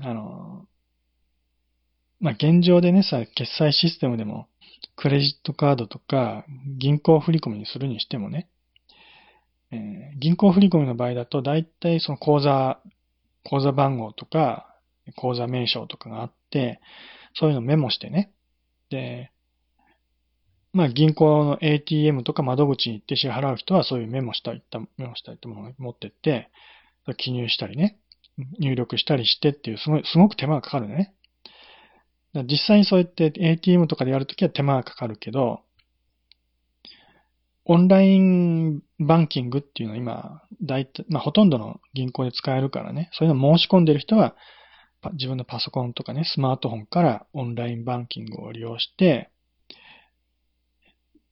[0.00, 0.66] あの、
[2.20, 4.48] まあ、現状でね、さ、決済システムでも、
[4.96, 6.44] クレジットカードとか、
[6.78, 8.48] 銀行振込にするにしてもね、
[9.70, 12.80] えー、銀行振込の場合だと、だいたいその口座、
[13.44, 14.68] 口座番号とか、
[15.16, 16.80] 口座名称とかがあって、
[17.34, 18.32] そういうのメモしてね。
[18.90, 19.32] で、
[20.72, 26.50] まあ銀行の ATM とか窓口に行って支払う人はそういうメモしたいった、メモしたいってものを持ってって、
[27.16, 27.98] 記入したりね、
[28.58, 31.14] 入力したりしてっていう、すごい、すごく手間がかかるね。
[32.34, 35.60] 実際にそうやって ATM とかでやるときは手間がかかるけど、
[37.64, 44.34] オンラインバンキングっていうのは今、大体、まあ、ほとんどの銀行で使えるからね、そういうの申し込んでる人は、
[45.12, 49.30] 自分のパソコンとかね、スマートフォンからオンラインバンキングを利用して、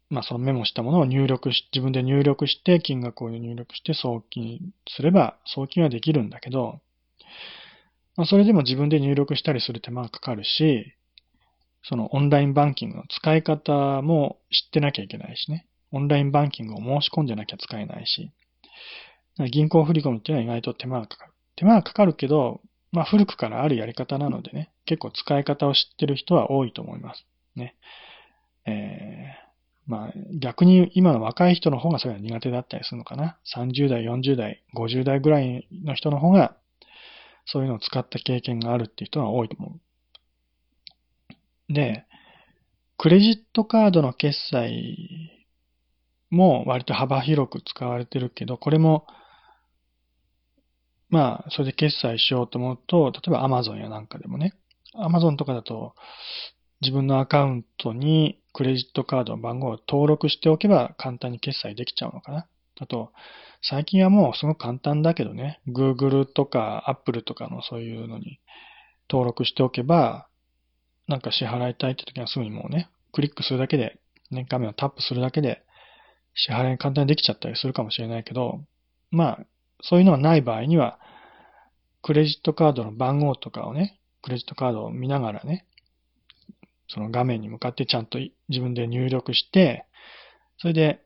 [0.08, 6.80] まあ、そのメモしたものを入力し、自分で入力して、金額を入力して送金すれば、送金はできるんだけど、
[8.20, 10.92] まあ、それでも自分で入力したりする手間がかかるし、
[11.82, 15.66] そのオンラインバンキングの使い方も知ってなきゃいけないしね。
[15.90, 18.30] オンラインバンキングを申し込んでなきゃ使えないし。
[19.50, 21.32] 銀行振込っていうのは意外と手間がかかる。
[21.56, 22.60] 手間がかかるけど、
[22.92, 27.24] まあ古くからあるやり方なのでね、結構使い方を知ってる人は多いと思います。
[27.56, 27.74] ね。
[28.66, 33.38] えー、まあ逆に今の若い人の方がそれは苦手だったりするのかな。
[33.56, 36.59] 30代、40代、50代ぐらいの人の方が
[37.52, 39.76] そういうのを使った経験があるっていう人が多いと思
[41.68, 41.72] う。
[41.72, 42.04] で、
[42.96, 45.30] クレジットカードの決済
[46.30, 49.06] も割と幅広く使われてるけど、これも、
[51.08, 54.54] まあ、それで決済しようと思うと、例えば Amazon やなんかでもね、
[54.94, 55.94] Amazon とかだと、
[56.82, 62.46] 自分のアカウントにクレジットカードの番号を登録しておけば簡単に決済できちゃうのかな。
[62.78, 63.12] あと、
[63.62, 68.40] 最近はもうすごく簡単だけどね、Google とか Apple とかのそういうのに
[69.10, 70.28] 登録しておけば、
[71.08, 73.98] なんか支払いたいって時はすぐにもうね、クリックするだけで、
[74.30, 75.62] ね、画面をタップするだけで
[76.34, 78.64] 支払いが簡単にできちゃったりするかもしれないけど、
[79.10, 79.46] まあ、
[79.82, 80.98] そういうのがない場合には、
[82.02, 85.66] クレジットカードの番号とかをね、クレジットカードを見ながらね、
[86.88, 88.18] その画面に向かってちゃんと
[88.48, 89.84] 自分で入力して、
[90.58, 91.02] それで、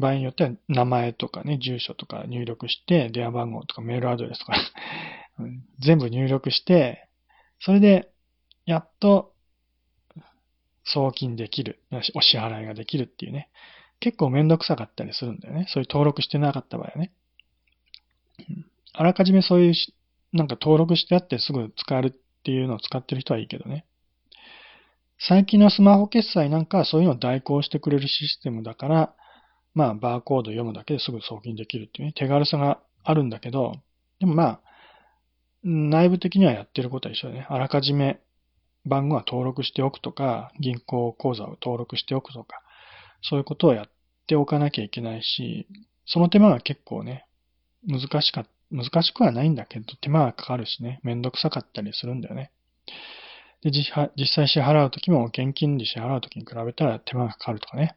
[0.00, 4.54] 場合によっては名前とかね、住所とか入力して、電話番号とかメールアドレスとか
[5.78, 7.06] 全部入力して、
[7.60, 8.10] それで、
[8.66, 9.34] やっと、
[10.84, 11.80] 送金できる、
[12.14, 13.48] お支払いができるっていうね。
[14.00, 15.66] 結構めんどくさかったりするんだよね。
[15.68, 17.12] そういう登録してなかった場合はね。
[18.92, 19.74] あらかじめそういう、
[20.32, 22.10] なんか登録してあってすぐ使えるっ
[22.42, 23.84] ていうのを使ってる人はいいけどね。
[25.18, 29.14] 最近のスマホ決済なんかはそういうのを代行してくれるシステムだから、
[29.74, 33.74] まあ、バーコード読むだけですぐ送金できるっていうね、手軽さがあるんだけど、
[34.18, 34.60] でもまあ、
[35.62, 37.46] 内部的にはやってることは一緒だね。
[37.48, 38.20] あらかじめ
[38.86, 42.62] 番号は登録しておくとか、銀行口座を登録しておくとか、
[43.22, 43.88] そういうことをやっ
[44.26, 45.66] ておかなきゃいけないし、
[46.06, 47.26] その手間が結構ね、
[47.86, 52.50] 難しか、難しくはないんだけど、手間がかかるしね、めんどくさかったりするんだよね。
[53.62, 53.92] で、実
[54.26, 57.94] 際支払うときも現金で支払うときに比べたら手間がかかるとかね。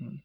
[0.00, 0.24] うん、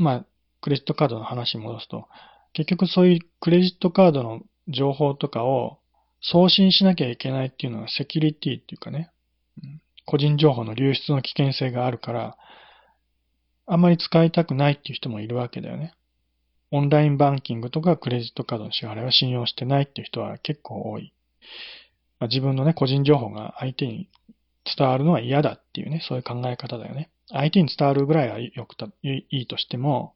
[0.00, 0.26] まあ、
[0.62, 2.08] クレジットカードの話に戻すと、
[2.54, 5.78] 結局そういうクレジットカードの情報とかを
[6.22, 9.10] 送信しなきゃいけないっていうのはセキュリティっていうかね、
[10.06, 12.38] 個人情報の流出の危険性があるから、
[13.66, 15.92] あんまり使いたくないっていう人もいるわけだよね。
[16.70, 21.12] オンラインバンキングとかクレジットカードの支払いは信用してないっていう人は結構多い。
[22.18, 24.08] まあ、自分のね、個人情報が相手に
[24.64, 27.10] 伝わるのは嫌だっていうね、そういう考え方だよね。
[27.32, 30.14] 相手に伝わるぐらいはよくたいいとしても、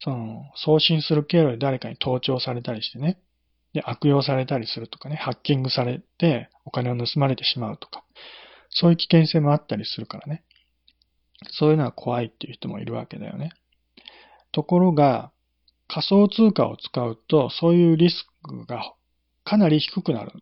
[0.00, 3.18] その、送信する経路で誰かに盗聴されたりしてね、
[3.72, 8.04] で、悪用されたりするとかね、ハッキングされてお金を盗まれてしまうとか、
[8.70, 10.42] そういう危険性もあったりするからね。
[11.50, 13.52] そういうのは怖いっていう人もいるわけだよね。
[14.52, 15.30] ところが、
[15.88, 18.94] 仮想通貨を使うと、そういうリスクが
[19.44, 20.32] かなり低くなる。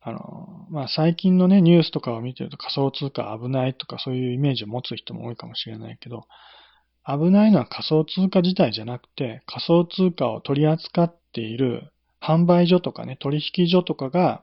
[0.00, 6.24] あの、まあ、最近のね、ニュースとかを見てると仮想通貨危ないとかそういうイメージを持つ人も多いかもしれないけど、
[7.06, 14.42] 危ないのは仮想通貨自体じゃなくて、仮想通貨を取り扱っている販売所とかね、取引所とかが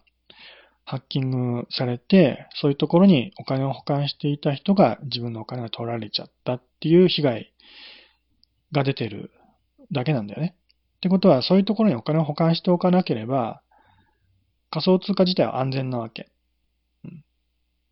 [0.84, 7.54] ハッキングされて、そういうところにお金を保管していた人が自分のお金が取られちゃったっていう被害
[8.72, 9.32] が出てる
[9.92, 10.56] だけなんだよね。
[10.98, 13.62] ってことは、そういうところにお金を保管しておかなければ、
[14.76, 16.30] 仮想通貨自体は安全なわけ。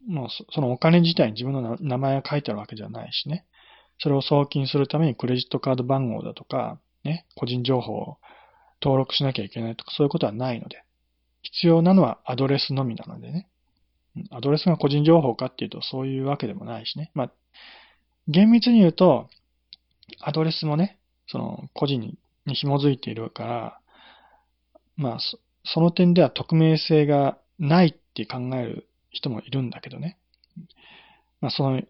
[0.06, 3.46] もうそのお金自体に自分の名前が書いてあるわけじゃないしね。
[4.00, 8.18] それを送金するためにクレジットカード番号だとか、ね、個人情報を
[8.82, 10.84] 登録しなきゃいけないとか、そういうことはないので。
[11.44, 13.48] 必要なのはアドレスのみなのでね。
[14.32, 17.12] アドレスが個人情報かっていうとそういうわけでもないしね。
[17.14, 17.32] まあ、
[18.28, 19.30] 厳密に言うと、
[20.20, 20.98] アドレスもね、
[21.28, 22.18] その個人に
[22.56, 23.80] 紐づいているから、
[24.98, 25.20] まあ、
[25.64, 30.18] その点では匿名性がないって考える人もいるんだけどね。
[31.42, 31.82] まあ、その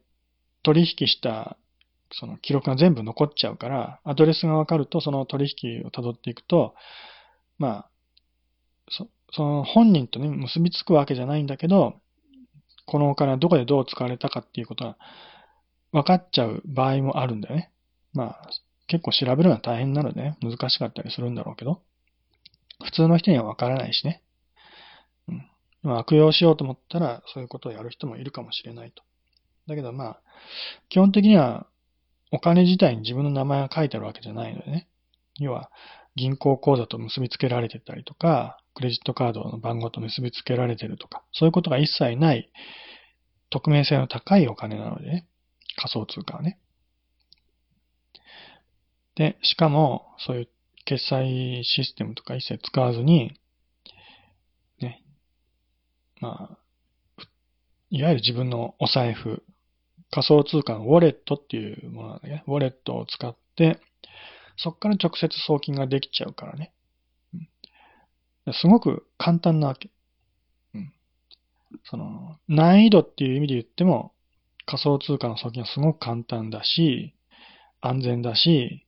[0.63, 1.57] 取引した
[2.11, 6.75] その記録が全部残っちゃうから、アドレスがわかるとその取引を辿っていくと、
[7.57, 7.89] まあ、
[8.89, 11.95] そその本人とね、結びつくわけじゃないんだけど、
[12.85, 14.97] このお金はどこでどう使われたかっていうことが
[15.91, 17.71] 分かっちゃう場合もあるんだよね。
[18.13, 18.49] まあ、
[18.87, 21.81] 結構調べるのは大変なのでね、難しかったりするんだろうけど、
[22.83, 24.21] 普通の人には分からないしね。
[25.27, 25.49] うん。
[25.83, 29.03] まあ、悪用しようと思ったら、そういうことをやる人もいるかもしれないと。
[29.67, 30.21] だけどまあ、
[30.89, 31.67] 基本的には、
[32.31, 34.87] お金自体に自分の名前が書いてあるわけじゃないのでね。
[35.39, 35.71] 要は、
[36.15, 42.51] 銀行口座と結びつけられてたりとか、クレジットカードの番号と結びつけられてるとか、そういうことが一切ない
[43.49, 45.27] 匿名性の高いお金なのでね。
[45.75, 46.59] 仮想通貨はね。
[49.15, 50.49] で、しかも、そういう
[50.85, 53.39] 決済システムとか一切使わずに、
[54.79, 55.03] ね、
[56.19, 56.57] まあ、
[57.89, 59.43] いわゆる自分のお財布、
[60.11, 63.79] 仮想通貨のウォレットっていうものなんだけど、ウォレットを使って、
[64.57, 66.73] そこから直接送金ができちゃうからね。
[68.51, 69.89] すごく簡単なわけ。
[70.73, 70.93] うん、
[71.85, 74.13] その、難易度っていう意味で言っても、
[74.65, 77.15] 仮想通貨の送金はすごく簡単だし、
[77.79, 78.82] 安全だし、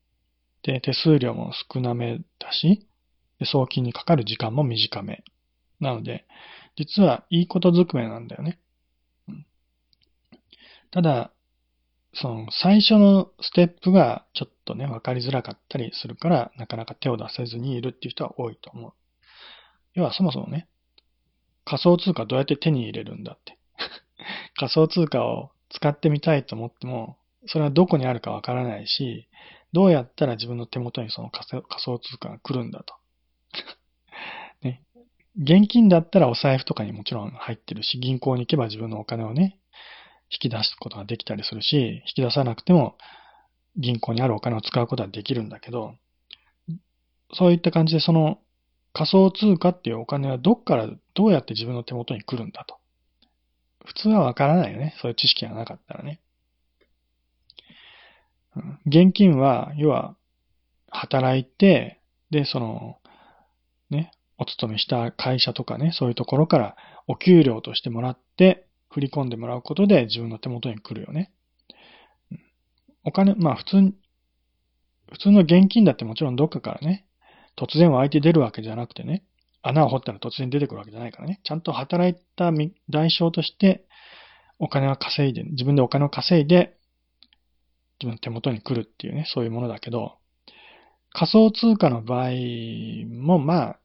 [0.66, 2.88] で、手数料も少なめだし、
[3.44, 5.24] 送金にかかる時間も短め。
[5.80, 6.26] なので、
[6.76, 8.60] 実はいいことずくめなんだよね。
[9.28, 9.46] うん、
[10.90, 11.32] ただ、
[12.16, 18.94] その最初のステップがちょっとね、わかりづらかったりするから、なかなか手を出せずにいるっていう人は多いと思う。
[19.94, 20.68] 要はそもそもね、
[21.64, 23.60] 仮想通貨どうやって手に入れるんだって。
[24.58, 29.28] 仮想通貨を使ってみたいと思っても、それはどこにあるかわからないし、
[29.74, 31.46] どうやったら自分の手元にその仮
[31.80, 32.96] 想通貨が来るんだと。
[34.62, 34.82] ね。
[35.38, 39.60] 現金だったらお財布とかにもちろん入ってるし、銀行に行けば自分のお金をね、
[40.32, 42.98] 引き出すことができたりするし、引き出さなくても
[43.78, 45.96] 銀行にあるお金を使うことはできるんだけど、
[47.34, 48.40] そういった感じでその
[48.94, 52.78] 仮想通貨っていうお金はどっからどうやって自分の手元に来るんだと。
[53.86, 54.96] 普通はわからないよね。
[55.02, 56.22] そういう知識がなかったらね。
[58.86, 60.16] 現金は、要は、
[60.90, 62.00] 働いて、
[62.30, 62.98] で、その、
[63.90, 66.76] ね、お勤めした会社とかね、そういうところから
[67.08, 71.32] お給料としてもらって、振り込んでもらうことで自分の手元に来るよね。
[73.04, 73.94] お金、まあ普通、
[75.12, 77.06] 普通の現金だってもちろんどっかからね、
[77.58, 79.24] 突然湧いて出るわけじゃなくてね、
[79.62, 82.52] 穴を掘ったら突然出てくるわけじゃないからね、ちゃんと働いた
[82.90, 83.86] 代償として
[84.60, 86.78] お金を稼いで、自分でお金を稼いで
[88.00, 90.18] 自分の手元に来るっていうね、そういうものだけど、
[91.12, 92.32] 仮想通貨の場合
[93.08, 93.80] も、まあ、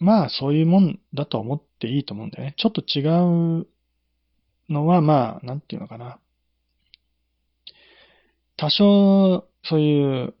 [0.00, 2.54] まあそういうもんだと思っていいと思うんだよね。
[2.56, 3.00] ちょっと違
[3.60, 3.66] う
[4.68, 6.18] のは、まあ、なんていうのかな。
[8.56, 10.34] 多少、そういう、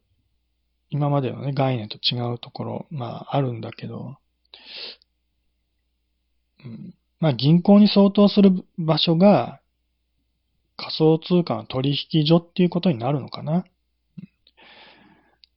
[0.90, 4.16] 今までのね、概念と違うところ、まあ、あるんだけど、
[6.64, 9.60] うん、まあ、銀行に相当する場所が、
[10.76, 13.64] 仮想通貨の取引所っていうことになるのかな？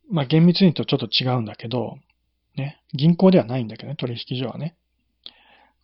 [0.09, 1.97] まあ厳密に言うとちょっと違うんだけど、
[2.55, 4.75] ね、銀行ではないんだけどね、取引所はね。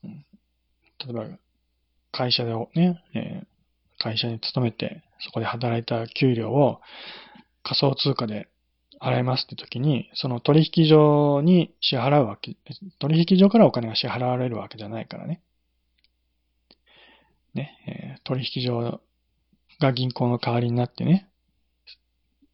[0.03, 0.25] うん、
[1.05, 1.37] 例えば、
[2.11, 6.81] 会社でね、えー、会社に勤めて、そこで働いた給料を
[7.63, 8.47] 仮想通貨で
[8.99, 12.55] 払いますって時に、その取引所に支払うわけ、
[12.99, 15.41] 取引所からお金が支払われるわけじゃないからね。
[17.53, 19.01] ね、えー、取引所
[19.83, 21.29] が銀行の代わりになってね、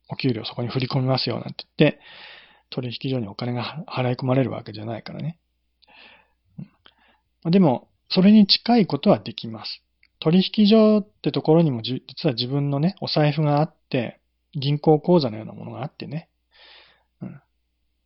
[0.09, 1.99] お給料そこに振り込みますよなんて言って、
[2.71, 5.38] 取引所にお金が払い込まれるわけじゃないからね。
[7.45, 9.84] でも、それに近いことはできます。
[10.19, 14.19] 取引所ってところにも実は自分のね、お財布があって、
[14.53, 16.30] 銀行口座のようなものがあってね。
[17.21, 17.41] うん、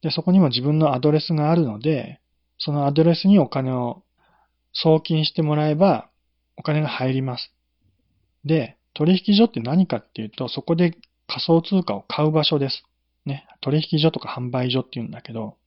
[0.02, 2.20] で、そこにも自分のアドレスがあるので、
[2.60, 4.04] そのアドレスにお金を
[4.74, 6.10] 送金してもらえば、
[6.58, 7.52] お金が入ります。
[8.46, 12.84] で、取引所って何かっていうと、そこで仮想通貨を買う場所です。
[13.26, 13.48] ね。
[13.62, 15.58] 取引所とか販売所って言うんだけど、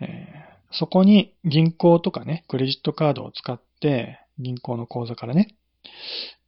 [0.00, 5.56] えー、そこに銀行とかね、クレジットカードを使って、銀行の口座からね、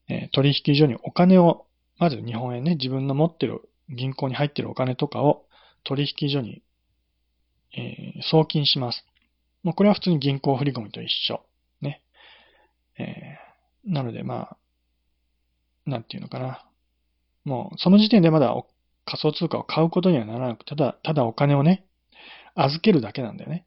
[0.08, 1.66] えー、取引所にお金を、
[1.98, 5.44] まず日本円ね、自分の持ってる銀行に入ってるお金とかを
[5.84, 6.62] 取引所に、
[7.76, 9.04] えー、送金します。
[9.62, 11.40] もうこれは普通に銀行振込と一緒。
[11.80, 12.02] ね。
[12.98, 13.38] え
[13.86, 14.56] なので、まあ、
[15.86, 16.64] なんていうのかな。
[17.44, 18.54] もう、その時点でまだ
[19.04, 21.86] 仮想通貨を買うことにはならなくただ、ただお金をね、
[22.56, 23.64] 預けるだけなんだよね。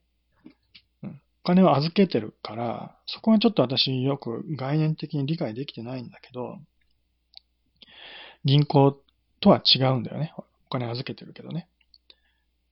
[1.03, 6.57] うん、お金を預けてるから、そこはちょっと私よく概念的に理解できてないんだけど、
[8.43, 8.97] 銀行
[9.39, 10.34] とは違うんだよね。
[10.38, 11.70] お金預けてるけどね。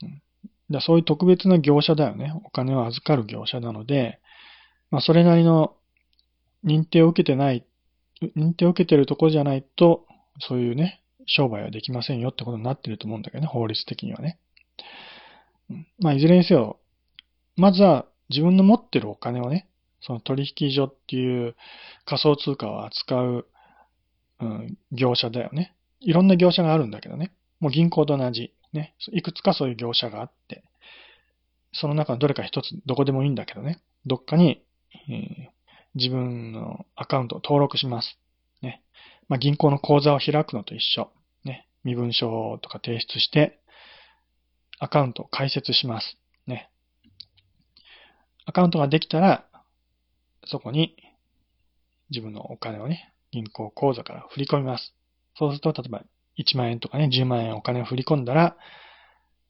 [0.01, 0.21] うん、
[0.69, 2.33] だそういう特別な業者だよね。
[2.43, 4.19] お金を預かる業者なので、
[4.91, 5.76] まあ、それなりの
[6.63, 7.65] 認定を受けてない、
[8.35, 10.05] 認定を受けてるとこじゃないと、
[10.39, 14.39] そういうね、商売はできませんよってことになってると思うんだけどね、法律的にはね。
[15.99, 16.79] まあ、いずれにせよ、
[17.55, 19.67] まずは自分の持ってるお金をね、
[20.01, 21.55] その取引所っていう
[22.05, 23.47] 仮想通貨を扱う、
[24.39, 25.73] うん、業者だよね。
[25.99, 27.33] いろんな業者があるんだけどね。
[27.59, 28.53] もう銀行と同じ。
[28.73, 28.95] ね。
[29.11, 30.63] いくつかそういう業者があって、
[31.73, 33.81] その中のどれか一つ、どこでもいいんだけどね。
[34.05, 34.63] どっかに、
[35.09, 35.56] えー、
[35.97, 38.17] 自分のアカウントを登録します。
[38.61, 38.83] ね。
[39.27, 41.11] まあ、銀行の口座を開くのと一緒。
[41.43, 41.67] ね。
[41.83, 43.59] 身分証とか提出して、
[44.79, 46.17] アカウントを開設します。
[46.45, 46.69] ね。
[48.45, 49.45] アカウントができたら、
[50.45, 50.95] そこに
[52.09, 54.93] 自分のお金をね、銀行口座から振り込みます。
[55.35, 56.03] そうすると、例えば
[56.37, 58.55] 1万円とかね、10万円お金を振り込んだら、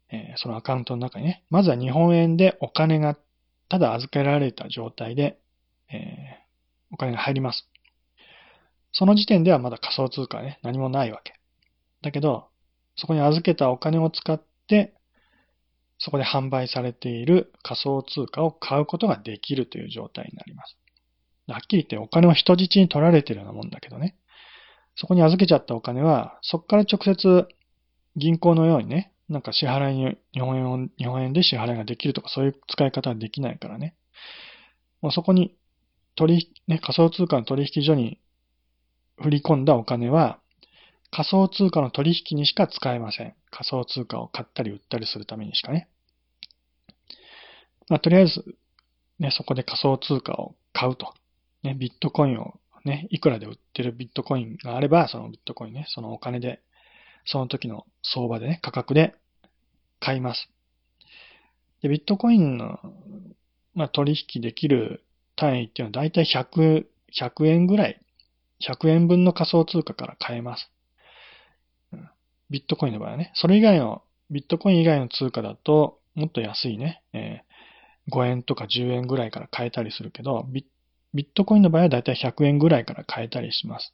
[0.10, 3.18] えー、そのアカウントの中にね、まずは日本円でお金が
[3.70, 5.38] ただ預けられた状態で、
[5.92, 7.68] えー、お金が入ります。
[8.92, 11.34] その時点ではまだ仮想通貨ね、何もないわけ。
[12.02, 12.48] だけど、
[12.96, 14.94] そこに預けたお金を使って、
[16.00, 20.78] そこで販売されている仮想通貨を買うことができるという状態になります。
[21.48, 24.16] はっきり言ってお金を人質に取られてるようなもんだけどね。
[24.96, 27.48] そこに預けちゃったお金は、そこから直接
[28.16, 33.96] 銀行のようにね、なんか支払いに日本円を、日本円で支払いができるとかそういう使い方はできないからね。
[35.02, 35.56] もうそこに
[36.18, 38.20] 取引、ね、仮想通貨の取引所に
[39.22, 40.40] 振り込んだお金は、
[41.12, 43.34] 仮想通貨の取引にしか使えません。
[43.52, 45.88] 仮想通貨を買ったり売ったりするためにしかね。
[47.88, 48.44] まあ、とりあえず、
[49.20, 51.14] ね、そこで仮想通貨を買うと。
[51.64, 56.62] ね、ビットコインをね、いくらで売ってるビットコインがあれば、そのビットコインね、そのお金で、
[57.26, 59.16] その時の相場でね、価格で
[60.00, 60.50] 買います。
[61.82, 62.80] で、ビットコインの、
[63.76, 65.04] まあ、取引できる
[65.38, 66.86] 単位っていうのはだいたい100、
[67.18, 68.02] 100円ぐらい、
[68.68, 70.70] 100円分の仮想通貨から買えます。
[72.50, 80.66] ビットコインの場合はね、それ以外の、ビットコイン以外の通貨だと、もっと安いね、えー、5円とか10円ぐらいから買えたりするけど、ビッ
[81.14, 83.94] ビットコインの場合はだいたい100円ぐらいから買えたりします。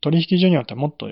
[0.00, 1.10] 取引所によってはもっと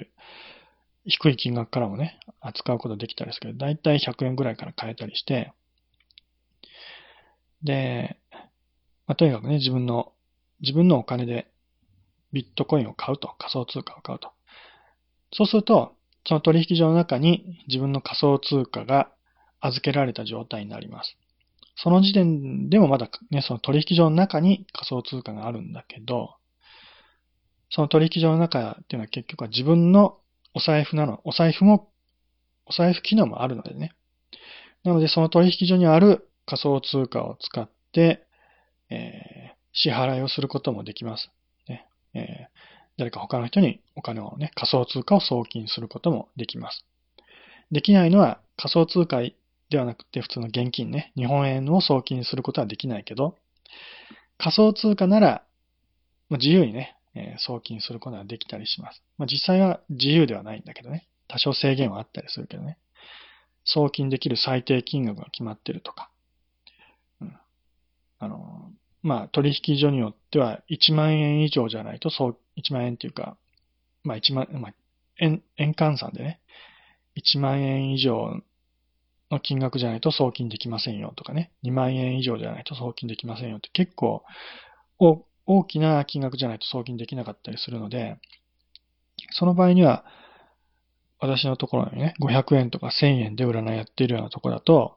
[1.07, 5.53] 低い金額からもね、扱うことできたりするけど、だいたい100円ぐらいから買えたりして、
[7.63, 8.17] で、
[9.11, 10.13] まあ、とにかくね、自分の、
[10.61, 11.51] 自分のお金で
[12.33, 14.31] ビットコインを買うと、仮想通貨を買うと。
[15.33, 15.97] そうすると、
[16.29, 19.11] その取引所の中に自分の仮想通貨が
[19.61, 21.17] 預けられた状態になります。
[21.75, 26.37] その時点でもまだね、その取引所の中に仮想通貨があるんだけど、
[27.69, 30.19] その取引所の中っていうのは結局は自分の
[30.55, 31.91] お財布なの、お財布も、
[32.65, 33.91] お財布機能もあるのでね。
[34.85, 38.29] なのでその取引所にある仮想通貨を使って、
[38.91, 41.31] えー、支払いをすることもできます。
[41.69, 42.25] ねえー、
[42.99, 46.85] 誰か他の人にお金をね、仮想通貨を送金することもできます。
[47.71, 49.21] できないのは仮想通貨
[49.71, 53.37] ではなくて普通の現金ね、日本円を送金することはできないけど、
[54.39, 55.45] 仮想通貨なら、
[56.31, 59.03] 自由にね、え、送金することができたりします。
[59.19, 62.79] まあ、実際は自由ではないんだけどね、多少制限はあったりするけどね、
[63.65, 66.11] 送金できる最低金額が決まってるとか、
[67.21, 67.37] うん、
[68.19, 68.73] あの、
[69.03, 73.37] まあ、取引所によっては1万円以上じゃないと、そう、1万円っていうか、
[74.05, 74.75] まあ1万、まあ、
[75.19, 76.41] 円、円換算でね、
[77.17, 78.43] 1万円以上
[79.31, 84.23] の金額じゃないと送金できませんよとかね、2万円以上じゃないと送金できませんよって結構
[84.99, 88.19] 大きな金額じゃないと送金できなかったりするので、
[89.33, 90.05] その場合には、
[91.19, 94.97] 私のところにね、500円とか1000円で占いやっているようなところだと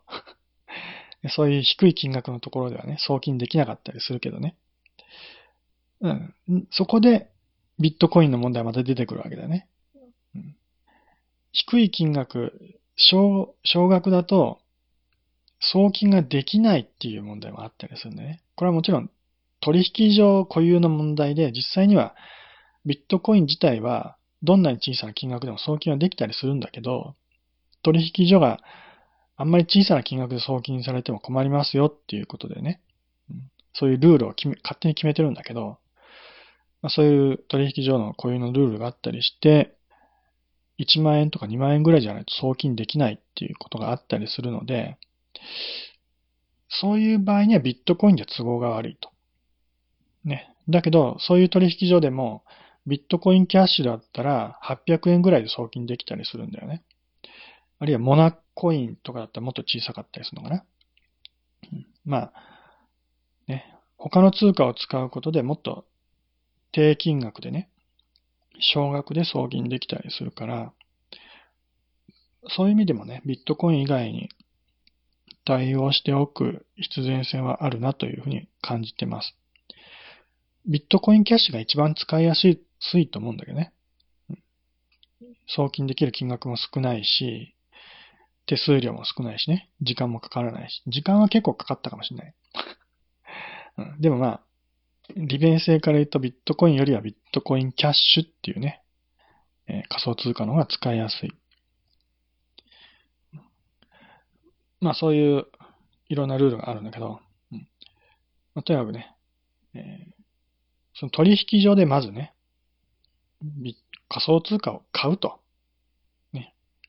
[1.30, 4.56] そういう低い金額のところではね、送金できなかったりするけどね。
[6.02, 6.34] うん。
[6.72, 7.30] そこで
[7.80, 9.68] ビットコインの問題はまた出てくるわけだね。
[10.36, 10.56] うん、
[11.52, 12.54] 低い金額
[12.96, 14.60] 少、少額だと、
[15.60, 18.42] 送金ができないっていう問題もあったりするんでね。
[18.56, 19.10] これはもちろん
[19.62, 22.16] 取引上固有の問題で、実際には
[22.86, 27.16] ビットコイン自体はどんなに小さな金額でも送金はできたりするんだけど、
[27.82, 28.60] 取引所が
[29.36, 32.82] あんまり小さな金額で送金されても困りますよっていうことでね。
[33.74, 35.80] そういうルールを決め勝手に決めてるんだけど、
[36.82, 39.76] まあ、そういう取引所の固有のルールがあったりして、
[40.80, 44.98] 1万円とか2万円ぐらいじゃないと送金できないっていうことがあったりするので、
[46.70, 49.12] そういう場合にはビットコインで都合が悪いと。
[50.26, 50.50] ね。
[50.70, 52.44] だけど、そういう取引所でも、
[52.86, 56.84] ビットコインキャッシュだったら800円ぐらいで送金できたりするんだよね。
[57.80, 60.66] あるいはモナッコインとかだったらもっと小さかったりするのかな？
[61.72, 62.34] うん、まあ、
[63.48, 63.66] ね。
[63.98, 65.86] 他の通貨を使うことでもっと
[66.72, 67.70] 低金額でね、
[68.60, 70.74] 少額で送金できたりするから、
[72.50, 74.30] そういう意味でもね、ビットコイン以外に
[75.46, 79.36] 対応しておく必然性はあるなというふうに感じてます。
[80.66, 83.72] ビットコインキャッシュが一番使いやすいと思うんだけどね。
[85.48, 87.56] 送金できる金額も少ないし、
[88.46, 89.70] 手数料も少ないしね。
[89.82, 90.82] 時間もかからないし。
[90.88, 92.36] 時間は結構かかったかもしれない。
[93.78, 94.42] うん、でもまあ、
[95.16, 98.82] 利便性から言うとビットコインよりはビットコインキャッシュっていうね、
[99.68, 101.34] えー、仮想通貨の方が使いやすい。
[104.80, 105.48] まあそういう
[106.10, 107.22] いろんなルールがあるんだけど、
[107.52, 107.68] うん
[108.54, 109.16] まあ、とにかくね、
[109.74, 110.14] えー、
[110.94, 112.34] その取引所でまずね、
[114.10, 115.40] 仮想通貨を買うと。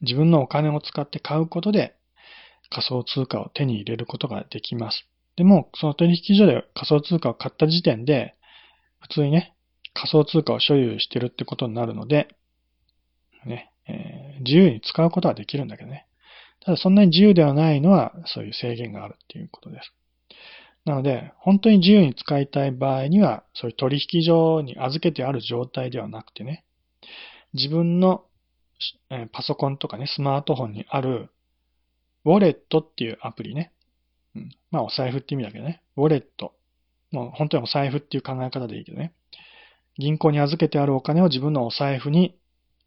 [0.04, 1.96] 自分のお金を使って買うことで
[2.70, 5.06] 仮想通貨を手に入れることができます。
[5.36, 8.34] でも、その取引所で仮想通貨を買った時点で、
[9.00, 9.54] 普通にね、
[9.92, 12.28] 仮想通貨を所有してるってことになるので、
[13.44, 16.06] ね、えー、自由に使うことはできるんだけどね。
[16.64, 19.92] ただそんなに自由ではないのは、そういう制限があるっていうことです。
[20.84, 26.64] なので、本当に自由に使いたい場合には、そういう取引所に預けてある状態ではなくてね、
[27.54, 28.24] 自分の
[29.10, 31.30] えパソコンとかね、スマートフォンにある、
[32.24, 33.72] ウォレットっていうアプリね。
[34.34, 35.82] うん、まあ、お財布って意味だけどね。
[35.96, 36.54] ウォレット。
[37.12, 39.12] もう本当にお財布っていう考え方でいいけどね。
[39.98, 42.36] 銀行に預けてあるお金を自分のお財布に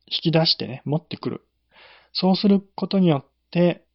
[0.07, 1.41] 引き出してね、持ってくる。
[2.13, 3.85] そうすることによって、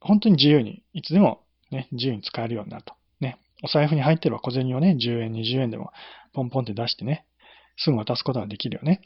[0.00, 2.94] 本当に自由に、いつでもね、自由に使えるようになると。
[3.20, 3.38] ね。
[3.62, 5.92] お財布に入ってれば小銭をね、10円、20円でも
[6.32, 7.24] ポンポンって出してね、
[7.76, 9.00] すぐ渡すことができるよね。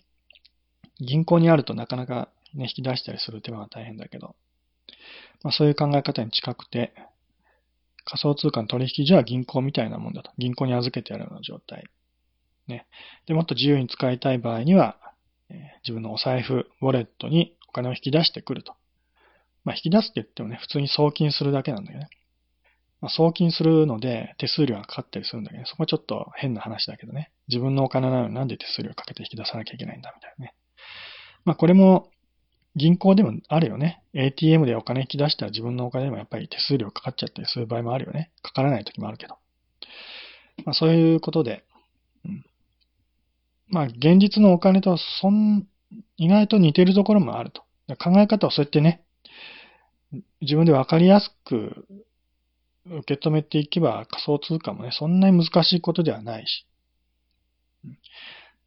[1.00, 4.34] 銀行にあるとなかなかね、引き出したりする手間が大変だけど、
[5.42, 6.92] まあそういう考え方に近くて、
[8.04, 10.30] 仮想通貨の取引所は銀行みたいなもんだと。
[10.38, 11.84] 銀行に預けてやるような状態。
[12.68, 12.86] ね。
[13.26, 14.96] で、もっと自由に使いたい場合には、
[15.50, 18.74] えー、自分のお財布、ウォレットにお金を引き出してくると。
[19.64, 22.08] まあ、引き出すって言ってもね、普通に送金するだけなんだよね。
[23.00, 27.30] まあ、送金するので手数料がかかったりするんだけど、ね、そこはちょっと変な話だけどね。
[27.48, 30.54] 自分のお金なのになんで手数料かけて引き出さなきゃいけないんだみたいなね。
[31.46, 32.10] まあ、これも
[32.74, 34.02] 銀行でもあるよね。
[34.12, 38.30] ATM でお金引き出したら自分のお金でもやっぱり手数料かかっちゃったりする場合もあるよね。
[38.42, 39.36] かからない時もあるけど。
[40.64, 41.64] まあそういうことで、
[43.68, 45.66] まあ現実のお金とそん、
[46.16, 47.62] 意外と似てるところもあると。
[47.98, 49.04] 考え方をそうやってね、
[50.40, 51.86] 自分でわかりやすく
[52.86, 56.66] 受け止めていけば仮想通貨もね、そんなに難しいことではないし。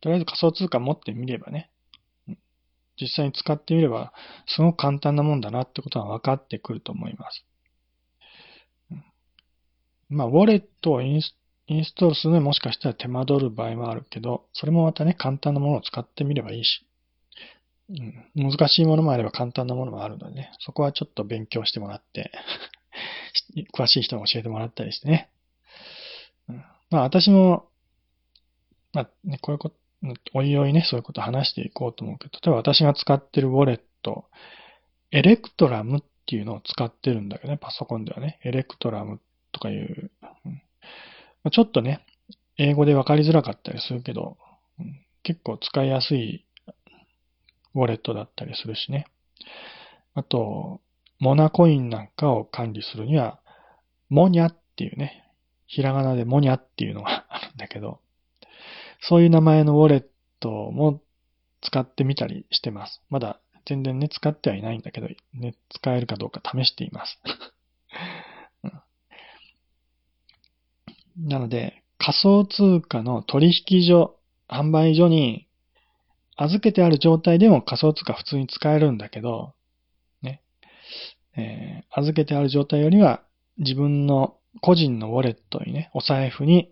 [0.01, 1.69] とりあえず仮想通貨持ってみればね、
[2.99, 4.13] 実際に使ってみれば、
[4.47, 7.45] すごく簡単なもんだなってことが分かってくると思います。
[10.09, 11.35] まあ、ウォレットをインス
[11.69, 16.83] インストールするのにもしかしたら手間取る場合もあるけど、それもまたね、簡単なものを使ってみればいいし、
[18.35, 22.31] うん、難しいものもあれば簡単なものもあるのでね、そこはちょっと勉強してもらって
[23.77, 25.29] 詳しい人に教えてもらったりしてね。
[26.49, 26.55] うん、
[26.89, 27.67] まあ私も、
[28.93, 29.75] まあね、こういうこと、
[30.33, 34.25] おいおいね、そういうこと話していこうと思うけど、例えば私が使ってるウォレット、
[35.11, 39.19] Electrum っていうのを使ってるんだけどね、パソコンではね、 Electrum
[39.51, 40.11] とかいう、
[41.51, 42.05] ちょっとね、
[42.57, 44.37] 英語でわかりづらかったりするけど、
[45.23, 46.45] 結構使いやすい
[47.75, 49.05] ウォレットだったりするしね。
[50.13, 50.81] あと、
[51.19, 53.39] モナコインなんかを管理するには、
[54.09, 55.25] モニャっていうね、
[55.67, 57.99] ひらがなでモニャっていうのがあるんだけど、
[59.01, 60.05] そういう名前のウォレッ
[60.39, 61.01] トも
[61.61, 63.01] 使ってみたりしてます。
[63.09, 67.19] まだ全然ね、使ってはいないんだけど、ね、使えるかどうか試しています。
[71.17, 75.47] なので、仮想通貨の取引所、販売所に
[76.37, 79.53] 預けてある状態でも仮想通貨普通に使えるんだけど、
[80.21, 80.41] ね、
[81.35, 83.21] えー、預けてある状態よりは
[83.57, 86.71] 自分の個人のウォレットにね、お財布に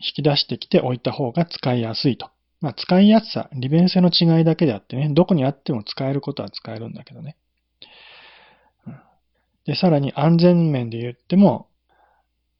[0.00, 2.30] 引き出してきておいた方が使いやすいと。
[2.60, 7.36] まあ、使いやすさ、利便性の違いだけであってね、どこにあっても使えることは使えるんだけどね。
[9.64, 11.68] で、さらに安全面で言っても、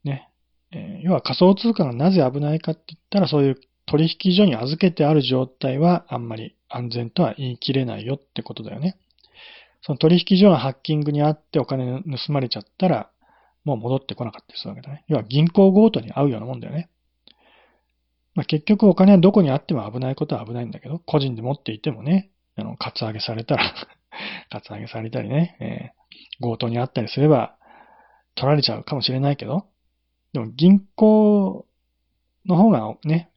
[0.05, 0.29] ね、
[0.71, 8.99] えー、要は仮想通貨がなぜ危ないかって言ったら、そういう取引所に預けてある状態はあんまり安全とは言い切れないよってことだよね。
[9.81, 13.11] その取引所がハッキングにあってお金盗まれちゃったら、
[13.65, 15.05] もう戻ってこなかったりするわけだね。
[15.09, 16.91] 要は銀行強盗に合うようなもんだよね。
[18.39, 23.75] まあ、結局お金はどこにあっても危ないことは危ないんだけど、個人で持っていてもね、あの、カツアゲされたら
[24.49, 27.57] カツアゲされたりね、えー、強盗にあったりすれば、
[28.37, 29.67] 取られちゃうかもしれないけど、
[30.35, 31.67] でも銀行
[32.47, 33.29] の方がね、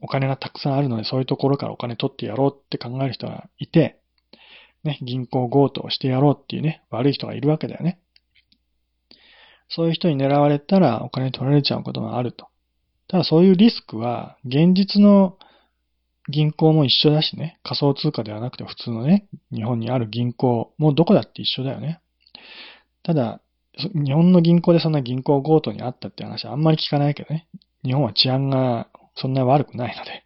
[0.00, 3.98] お金がたくさんあるので、そういうところからお金取ってやろうって考える人がいて、
[4.84, 7.98] ね、銀行強盗してやろうっていうね、悪い人がいるわけだよね。
[9.68, 12.46] そういう人に狙われたらお金取られちゃうことがあると。
[13.08, 15.38] ただそういうリスクは、現実の
[16.28, 22.00] 銀行も一緒だしね、仮想通貨ではなくて普通のね、日本にある銀行もどこだって一緒だよね。
[23.04, 23.40] ただ、
[23.76, 27.46] 日本の銀行でそんな銀行強盗にあったって話はあんまり聞かないけどね。
[27.84, 30.24] 日本は治安がそんな悪くないので。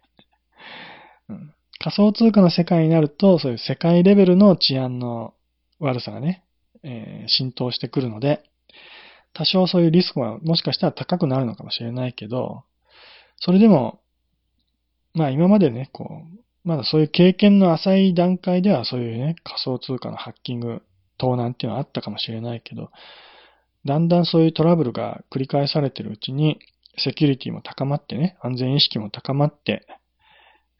[1.79, 5.33] 仮想通貨の世界になると、そういう世界レベルの治安の
[5.79, 6.43] 悪さがね、
[6.83, 8.43] えー、浸透してくるので、
[9.33, 12.63] 多少そういうリスクはもしかしたら高くなるのかもしれないけど、
[13.41, 13.99] それでも、
[15.13, 20.81] まあ今までね、こう、まだそういう経験の浅い段階ではそういうね、仮想通貨のハッキング、
[21.17, 22.91] 盗難っていうのはあったかもしれないけど、
[23.85, 26.59] だんだんそういうトラブルが繰り返されてるうちに、
[26.97, 29.85] セキュリティも高まってね、安全意識も高まって、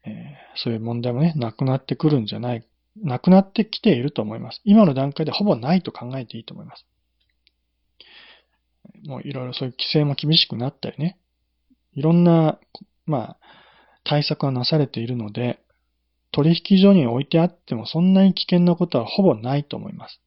[0.05, 0.13] えー、
[0.55, 2.63] そういう問題もね、なくなってくるんじゃない、
[2.97, 4.61] なくなってきていると思います。
[4.65, 6.85] 今の段階でほぼないと考えていいと思います。
[9.05, 11.17] もういろいろそういう規制も厳しくなったりね、
[11.93, 12.59] いろんな、
[13.05, 13.37] まあ、
[14.03, 15.59] 対策がなされているので、
[16.31, 20.21] 取引所に置いてあってもそんなに危険なことはほぼないと思います。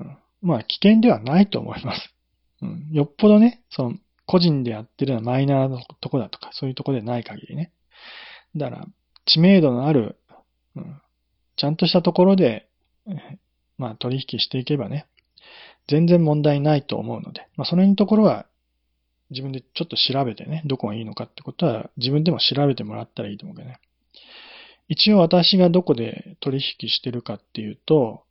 [0.00, 2.14] うん、まあ、危険ではないと思います。
[2.62, 3.96] うん、よっぽどね、その、
[4.26, 7.72] 個人でやってるようなマイナーなとこだとか、そういうとこでない限りね。
[8.56, 8.86] だから、
[9.26, 10.18] 知名度のある、
[10.76, 11.00] うん、
[11.56, 12.68] ちゃんとしたところで、
[13.76, 15.06] まあ、取引していけばね、
[15.88, 18.46] 全然問題ないと思うので、まあ、その辺のところは
[19.30, 23.80] 自分でちょっと調べてね、どこがいいのかってことは自分でも調べてもらったらいいと思うけどね。
[24.88, 28.24] 一応私がどこで取引してるかっていうと、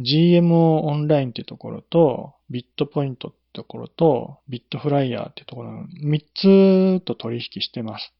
[0.00, 8.12] GMO オンラインってところと、ビットポイントってところと、ビットフライヤーってところの3つと取引してます。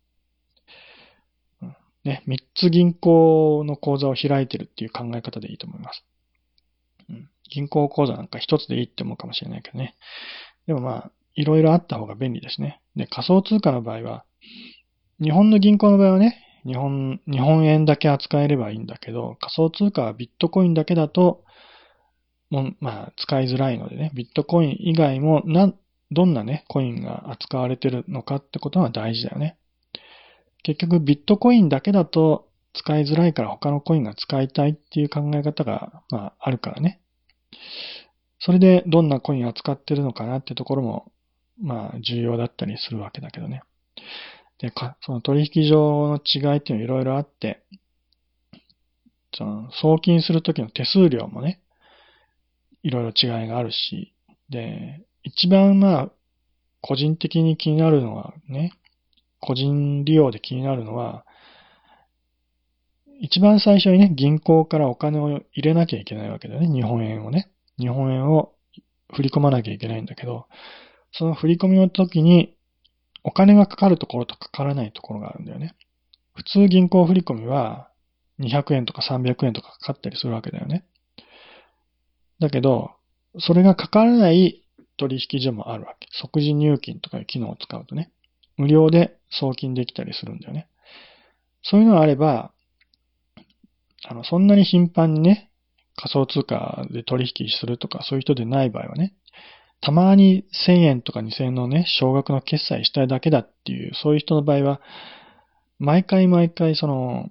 [2.04, 6.04] ね、3つ銀行の口座を開いてるっていう考え方でいいと思います。
[7.50, 9.96] 銀行口座なんか1つでいいって思うかもしれないけどね。
[10.66, 12.80] でもまあ、いろいろあった方が便利ですね。
[12.96, 14.24] で、仮想通貨の場合は、
[15.22, 21.44] 日本の銀行の場合はね、日本、日本円だけ扱えればいいんだけど、仮想通貨はビットコインだけだと、
[22.50, 25.72] もまあ、使いづらいのでね、ビットコイン以外も、な、
[26.10, 29.56] どんなね、コインが扱われてるのかってことが大事だよね。
[30.62, 37.00] 結局、ビットコインだけだと使いづらいから他のコインが使いたいっていう考え方が、まあ、あるからね。
[38.38, 41.12] それでどんなコイン扱ってるのかなってところも、
[41.60, 43.62] まあ、重要だったりするわけだけどね。
[44.58, 47.64] で、か、その取引所の違いっていうのはいろいろあって、
[49.32, 51.60] その、送金するときの手数料もね、
[52.82, 54.14] いろいろ違いがあるし、
[54.48, 56.12] で、一番まあ、
[56.80, 58.72] 個人的に気になるのはね、
[59.40, 61.24] 個人利用で気になるのは、
[63.20, 66.68] 一番最初にね、銀行からお金を入れなきゃいけないわけだよね。
[66.68, 67.48] 日本円をね。
[67.78, 68.52] 日本円を
[69.14, 70.46] 振り込まなきゃいけないんだけど、
[71.16, 72.56] その振り込みの時に
[73.22, 75.74] お金がかかるところとかからないところがあるんだよね。
[76.34, 77.88] 普通銀行振り込みは
[78.40, 80.84] 200円とか300円とかかかったりするわけだよね。
[82.40, 82.90] だけど、
[83.38, 84.64] それがかからない
[84.96, 86.08] 取引所もあるわけ。
[86.10, 88.10] 即時入金とかいう機能を使うとね、
[88.56, 90.68] 無料で送金できたりするんだよね。
[91.62, 92.52] そういうのがあれば、
[94.06, 95.50] あの、そんなに頻繁にね、
[95.96, 99.14] 仮想通貨で取引するとか、そういう人でない場合はね、
[99.84, 104.80] たまに1000円とか2000円のね、少額の決済したいだけだっていう、そういう人の場合は、
[105.78, 107.30] 毎回毎回その、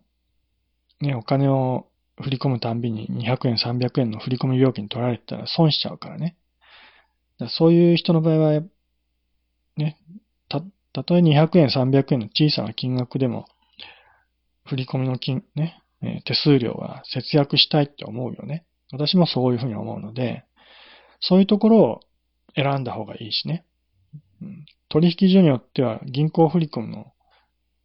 [1.01, 1.87] ね、お金を
[2.21, 6.37] 振り込むたんびに200円、300円の振り込み料金取られてたら損しちゃうからね。
[7.39, 8.61] らそういう人の場合は、
[9.75, 9.97] ね、
[10.47, 10.61] た、
[10.93, 13.47] たとえ200円、300円の小さな金額でも、
[14.65, 15.81] 振り込みの金、ね、
[16.25, 18.63] 手数料は節約したいって思うよね。
[18.91, 20.43] 私もそういうふうに思うので、
[21.19, 21.99] そういうところを
[22.55, 23.65] 選んだ方がいいしね。
[24.89, 27.13] 取引所によっては銀行振込の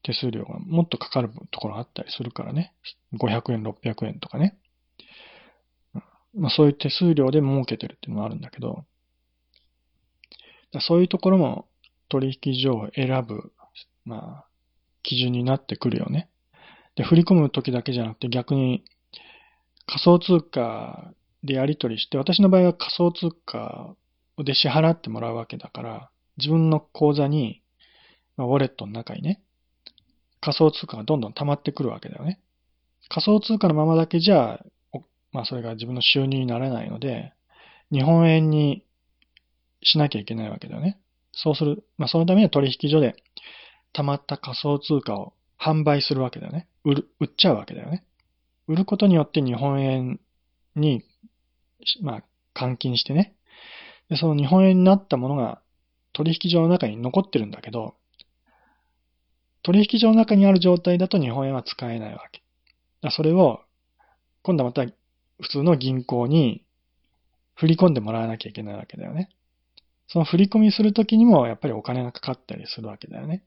[0.02, 2.74] 手数料がもっとかかるところあったりするからね。
[3.14, 4.58] 500円、600円とかね。
[6.34, 8.84] まあそういう手数料で儲けてるっていうのもあるんだけど、
[10.80, 11.66] そういうところも
[12.08, 13.52] 取引所を選ぶ、
[14.04, 14.46] まあ、
[15.02, 16.28] 基準になってくるよね。
[16.94, 18.84] で、振り込む時だけじゃなくて逆に
[19.86, 21.12] 仮想通貨
[21.42, 23.94] でやり取りして、私の場合は仮想通貨
[24.44, 27.62] で支払ってもらうわけだから、自分の口座に、
[28.36, 29.42] まあ、ウォレットの中にね、
[30.40, 32.40] 仮想通貨がどんどん溜まってくるわけだよね。
[33.08, 34.60] 仮想通貨のままだけじゃ、
[35.32, 37.32] まあそれが自分の収入にならないので、
[37.90, 38.84] 日本円に
[39.82, 40.98] しなきゃいけないわけだよね。
[41.32, 43.16] そうする、まあそのためには取引所で
[43.92, 46.68] 溜まった仮想通貨を販売するわけだよね。
[46.84, 48.04] 売る、売っちゃうわけだよね。
[48.68, 50.20] 売ることによって日本円
[50.76, 51.02] に、
[52.02, 52.22] まあ、
[52.54, 53.34] 換金してね。
[54.08, 55.60] で、その日本円になったものが
[56.12, 57.94] 取引所の中に残ってるんだけど、
[59.62, 62.42] 取引所の中にある状態だと日本円は使えないわけ。
[63.02, 63.60] だそれを、
[64.42, 64.90] 今度はまた
[65.40, 66.64] 普通の銀行に
[67.54, 69.30] 振り込んでもらわなきゃいけないわけだよね。
[70.06, 73.42] その振り込みするときにもやっぱりお金がかかったりするわけだよね。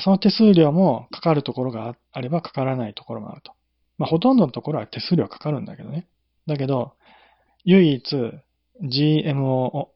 [0.00, 3.52] その手数料もかかるところがあればかからないところもあると。
[3.96, 6.08] まあ、ほとんどのところは手数料かかるんだけどね。
[6.46, 6.94] だけど、
[7.64, 8.02] 唯一
[8.82, 9.88] GMO、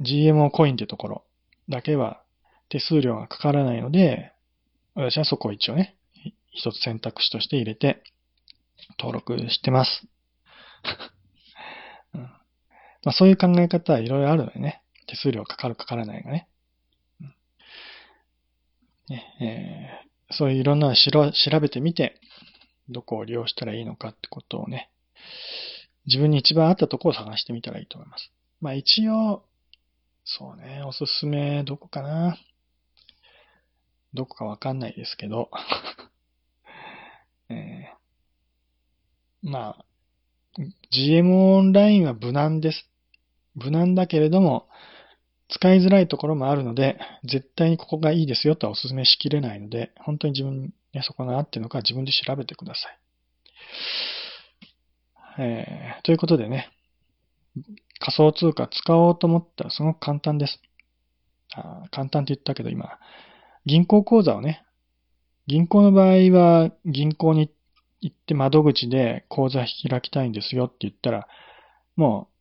[0.00, 1.24] GMO コインってところ
[1.68, 2.22] だけは
[2.68, 4.32] 手数料がかからないので、
[4.94, 5.96] 私はそこを一応ね、
[6.52, 8.02] 一つ選択肢として入れて
[8.98, 10.06] 登録してます。
[12.14, 12.30] うんま
[13.04, 14.82] あ、そういう考え方はいろいろあるのでね。
[15.06, 16.48] 手数料かかるかからないがね。
[17.20, 17.34] うん
[19.08, 22.20] ねえー、そういういろんなのを調べてみて、
[22.88, 24.90] どこを利用したらいいのかってことをね、
[26.06, 28.30] 自分に一番合ったとこを探してみたらいいと思います。
[28.60, 29.44] まあ一応、
[30.24, 32.38] そうね、おすすめどこかな。
[34.14, 35.50] どこかわかんないですけど、
[37.48, 39.84] えー、まあ、
[40.90, 42.88] GM オンラインは無難です。
[43.54, 44.68] 無難だけれども、
[45.48, 52.98] 使いづらいところもあるので、絶対にここがいいですよとはお勧めしきれないので、本当に自分にそこが合ってるのか自分で調べてください。
[55.38, 56.70] えー、ということでね、
[58.00, 60.60] 仮想通貨使おうと思ったらすごく簡単です。
[61.54, 62.98] あ簡単って言ったけど今、
[63.64, 64.64] 銀行口座をね、
[65.46, 67.50] 銀行の場合は銀行に
[68.00, 71.28] 行って窓口で口座開きたいんですよって言ったら、
[71.96, 72.36] もう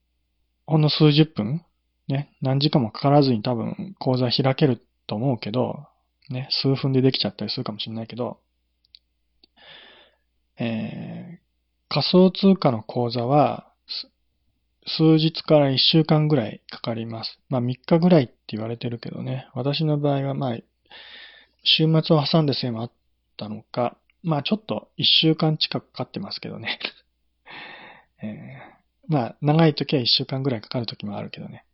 [0.68, 1.64] ほんの数十分、
[2.08, 5.88] ね、何時間もかからずに多分口座開けると思うけど、
[6.30, 8.40] ね、数分でできちゃったりするかもしれないけど、
[10.58, 11.45] えー、
[11.90, 13.72] 仮想通貨の口座は、
[14.88, 17.40] 数日から1週間ぐらいかかります。
[17.50, 19.48] まあ3日ぐらいって言われてるけどね。
[19.56, 20.58] 私の場合はまあ、
[21.64, 22.92] 週末を挟んでせいもあっ
[23.38, 26.80] たのか、まあちょっと1週間近くかかってますけどね。
[28.22, 31.66] えー、まあ長い時は1週間ぐらいかかる時もあるけどね。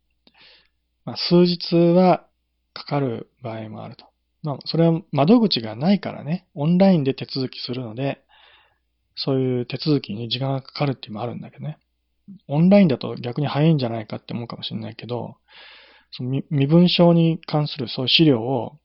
[1.04, 2.26] まあ数日は
[2.72, 4.06] かかる場合もあると。
[4.42, 8.22] まあそれは窓口がないからね、オンラインで手続きするので、
[9.16, 11.78] そういう手続きに時間がかかるっていうのもあるんだけどね。
[12.48, 15.36] オンラインだと逆に早いんじゃないかって思うかもしれないけど、
[16.12, 18.78] その身分証に関するそういう資料を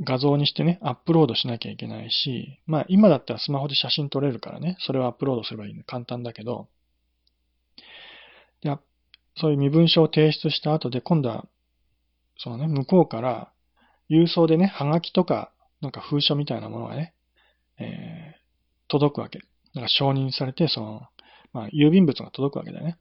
[0.00, 6.68] 画像にしてね、アップロードしなきゃいけないし、まあ今だったらスマホで写真撮れるからね、それをアップロードすればいいの簡単だけど、
[8.62, 8.74] で
[9.38, 11.46] そういう身分証を提出した後で今度は、
[12.38, 13.52] そのね、向こうから
[14.10, 17.14] 郵送でね、はがきとか、なんか封書みたいなものがね、
[17.78, 18.35] えー、
[18.88, 19.38] 届くわけ。
[19.38, 21.02] だから承認されて、その、
[21.52, 22.98] まあ、郵便物が届くわけだよね。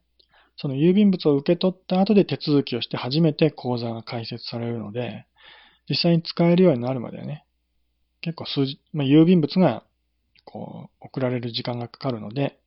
[0.57, 5.25] その郵便物を受け取った後で手続きをして初めて口座が開設されるので、
[5.89, 7.45] 実際に使えるようになるまでね、
[8.21, 9.83] 結構数字、まあ、郵便物が
[10.45, 12.57] こう送られる時間がかかるので、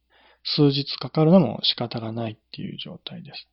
[0.44, 3.48] 数日かかるのも仕方がないっていう状態です。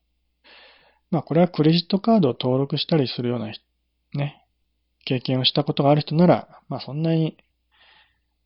[1.11, 3.51] まあこれはクレジットカードを登録したりするような
[4.13, 4.43] ね、
[5.05, 7.37] 経験をしたことがある人なら、まあそんなに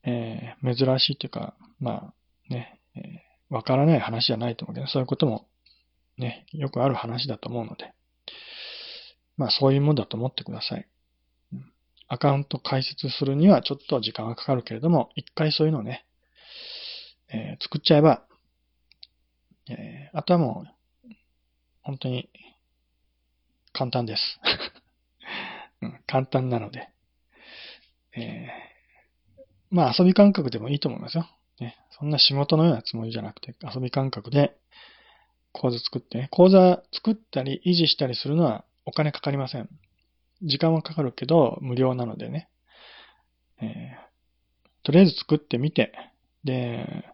[0.04, 2.14] えー、珍しいというか、ま
[2.50, 5.47] あね、えー、わからない話じゃないと思うけど、そういうことも
[6.18, 7.93] ね、よくある話だと思うので、
[9.38, 10.88] まあそういうもんだと思ってください。
[12.08, 16.06] アカウント開設するにはちょっと時間がかかるけれども、一回そういうのをね、
[17.32, 18.24] えー、作っちゃえば、
[19.70, 21.10] えー、あとはもう、
[21.84, 22.30] 本当に
[23.72, 24.39] 簡単です。
[25.82, 26.89] うん、簡単なので、
[28.14, 28.69] えー
[29.70, 31.28] まあ遊び感覚でもいいと思いますよ。
[31.60, 34.56] ね、そんな仕事のようなつもりじゃなくて、遊び感覚で
[35.52, 39.70] 講座作ってね、講座作ったり維持したりするのはお金かかりません。
[40.42, 42.50] 時間はかかるけど無料なのでね。
[43.62, 45.92] えー、とりあえず作ってみて、
[46.44, 47.06] で、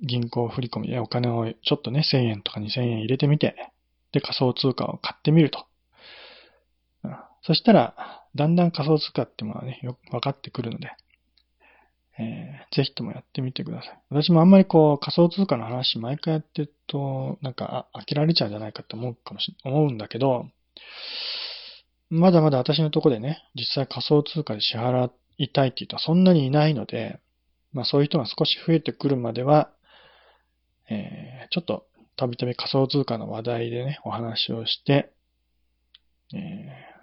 [0.00, 3.72] 銀行振込でお金をちょっとね、1000円とか2000円入れてみて、
[4.12, 5.66] で、仮想通貨を買ってみると。
[7.42, 10.90] そしたら、だんだん仮想通貨ってものはね、よく分かってくるので、
[12.18, 13.98] えー、ぜひともやってみてください。
[14.10, 20.46] 私もあんまりこう仮想通貨の話毎回やってると、なんか飽きられちゃうんじゃないかって思うかもし、思うんだけど、
[22.08, 27.20] まだまだ私のとこでね、実際仮想通貨で支払いたいって言ったらそんなにいないので、
[27.72, 29.70] まあそういう人が少し増えてくるまでは、
[30.88, 31.86] えー、ちょっと
[32.16, 35.12] たびたび仮想通貨の話題でね、お話をして、
[36.34, 36.96] えー、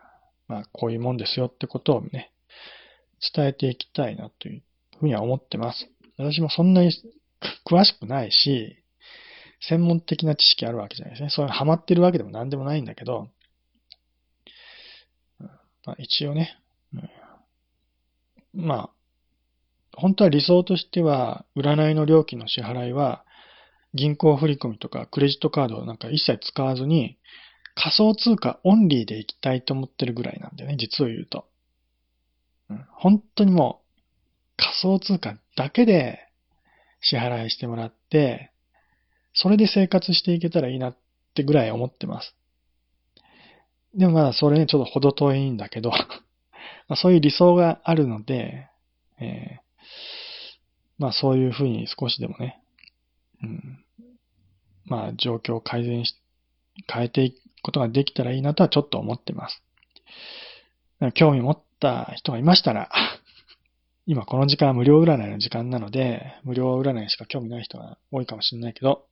[0.47, 2.31] まあ、こういうもんですよってことをね、
[3.33, 4.63] 伝えていきたいなという
[5.03, 5.89] ふうには思ってます。
[6.17, 6.91] 私もそんなに
[7.69, 8.77] 詳しくないし、
[9.59, 11.29] 専門的な知識あるわけじゃないですね。
[11.29, 13.29] そういうハマってるわけでも何でもないんだけど、
[15.85, 16.57] まあ、一応ね、
[18.53, 18.89] うん、まあ、
[19.95, 23.25] 本当は理想としては、占いの料金の支払いは、
[23.93, 27.17] 銀行振込とかクレジットカードなんか一切使わずに、
[27.75, 31.45] 仮想通貨オンリーで行きたいと思ってるぐらいなんだよね、実を言うと。
[32.69, 33.82] うん、本当にもう、
[34.63, 36.19] 仮想通貨だけで
[37.01, 38.51] 支払いしてもらって、
[39.33, 40.97] それで生活していけたらいいなっ
[41.35, 42.35] てぐらい思ってます。
[43.95, 45.91] でもまあ、それね、ちょっと程遠いんだけど
[46.95, 48.67] そういう理想があるので、
[49.19, 49.63] えー、
[50.97, 52.59] まあそういうふうに少しでもね、
[53.43, 53.85] うん、
[54.85, 56.15] まあ状況を改善し、
[56.91, 59.61] 変えていくことができたらいいなとはちょっと思ってます。
[61.13, 62.89] 興味持った人がいましたら、
[64.05, 69.05] 今この時間は無料占いの時間なので、無料占いしか興味ない人が多いかもしれないけど、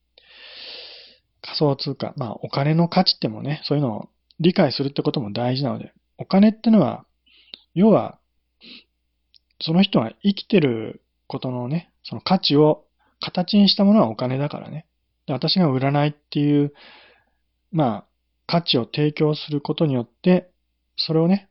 [1.41, 7.05] 仮想通貨、まあお金の価値ってもね、そういうのを理解するってことも大事なので、お金ってのは、
[7.73, 8.19] 要は、
[9.61, 12.83] その人が生きてることのね、その価値を
[13.21, 14.85] 形にしたものはお金だからね。
[15.25, 16.73] で私が占いっていう、
[17.71, 18.05] まあ、
[18.47, 20.49] 価値を提供することによって、
[20.97, 21.47] それをね、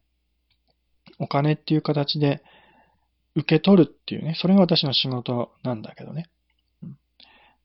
[1.18, 2.42] お金っていう形で
[3.36, 6.28] 受け取るっていうね、それが私の仕事なんだけどね。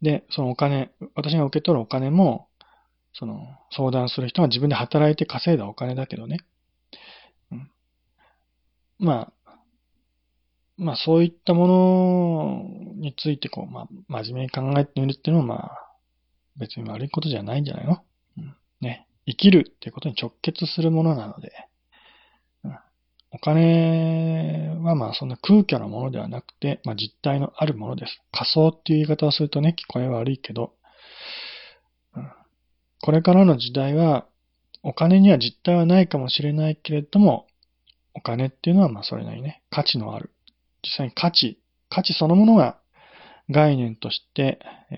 [0.02, 2.48] で、そのお金、私が受け取るお金も、
[3.14, 6.40] その相談する人が自分で働いて稼いだお金だけどね。
[7.52, 7.72] うん、
[9.00, 9.56] まあ、
[10.78, 15.96] まあそういったものについてこう、まあ真面目に考えてみるっていうのはまあ
[16.58, 18.04] 別に悪いことじゃないんじゃないの、
[18.38, 19.08] うん、ね。
[19.26, 21.52] 生きるっていうことに直結するものなので、
[23.36, 28.22] お金はまあそんな空虚なものではなくて、まあ実体のあるものです。
[28.32, 30.74] 仮想っていう言い方をするとね、聞こえ悪いけど、
[32.16, 32.32] うん、
[33.02, 34.26] これからの時代は
[34.84, 37.48] お金には実体はないかもしれないけれども、
[38.14, 40.32] お金っていうのはまあそれなりね、価値のある
[40.84, 41.60] 実際に価値、
[41.90, 42.80] 価値そのものが
[43.50, 44.60] 概念として、
[44.92, 44.96] え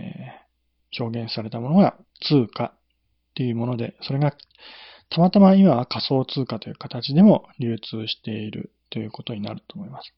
[0.94, 2.80] ー、表現されたものが通貨っ
[3.34, 4.32] ていうもので、それが
[5.10, 10.14] たまたま今は仮想通貨という形でも流通しているということになると思います。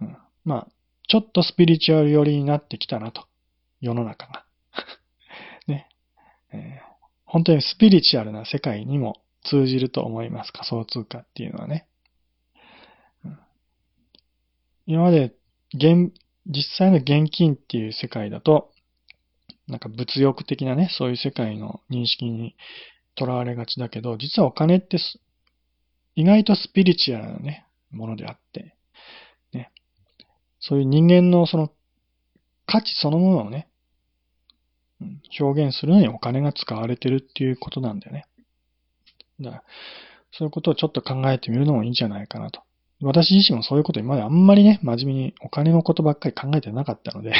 [0.00, 0.68] うん、まあ、
[1.08, 3.26] ちょっとスピリチュアル寄りになってきたなと。
[3.80, 4.44] 世の中が。
[5.66, 5.88] ね、
[6.52, 6.90] えー。
[7.24, 10.52] 本当にスピリチュアルな世界にも通じると思います。
[10.52, 11.86] 仮想通貨っていうのはね。
[14.86, 15.32] 今まで
[15.72, 16.12] 現、
[16.46, 18.72] 実際の現金っていう世界だと、
[19.68, 22.56] なんか物欲的なね、そういう世界の認識に
[23.14, 24.98] とらわれがちだけど、実はお金って
[26.16, 28.74] 意外とスピリチュアルなね、ものであって、
[29.52, 29.70] ね、
[30.60, 31.70] そういう人間のその
[32.66, 33.68] 価値そのものをね、
[35.40, 38.26] 表現するのにお金が使われてるっていうことなんだよね。
[39.40, 39.62] だから、
[40.32, 42.60] そういうことをちょっと考えてみるのもいいんじゃないかなと。
[43.02, 47.32] 私自身もそういうこと今まであんまりね、真面目にお金のことばっかり考えてなかったので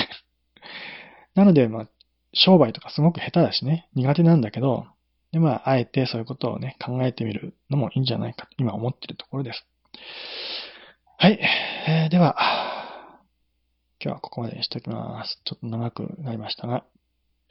[1.34, 1.88] なので、まあ、
[2.32, 4.86] 商売とかすごく下手だしね、苦手なんだけど、
[5.32, 9.66] で、まあ、あえてそういうことをね、考えてみるのもいいんじゃないかと、今思ってるところです。
[11.18, 11.38] はい。
[11.86, 12.36] えー、では、
[14.02, 15.40] 今日はここまでにしておきます。
[15.44, 16.84] ちょっと長くなりましたが、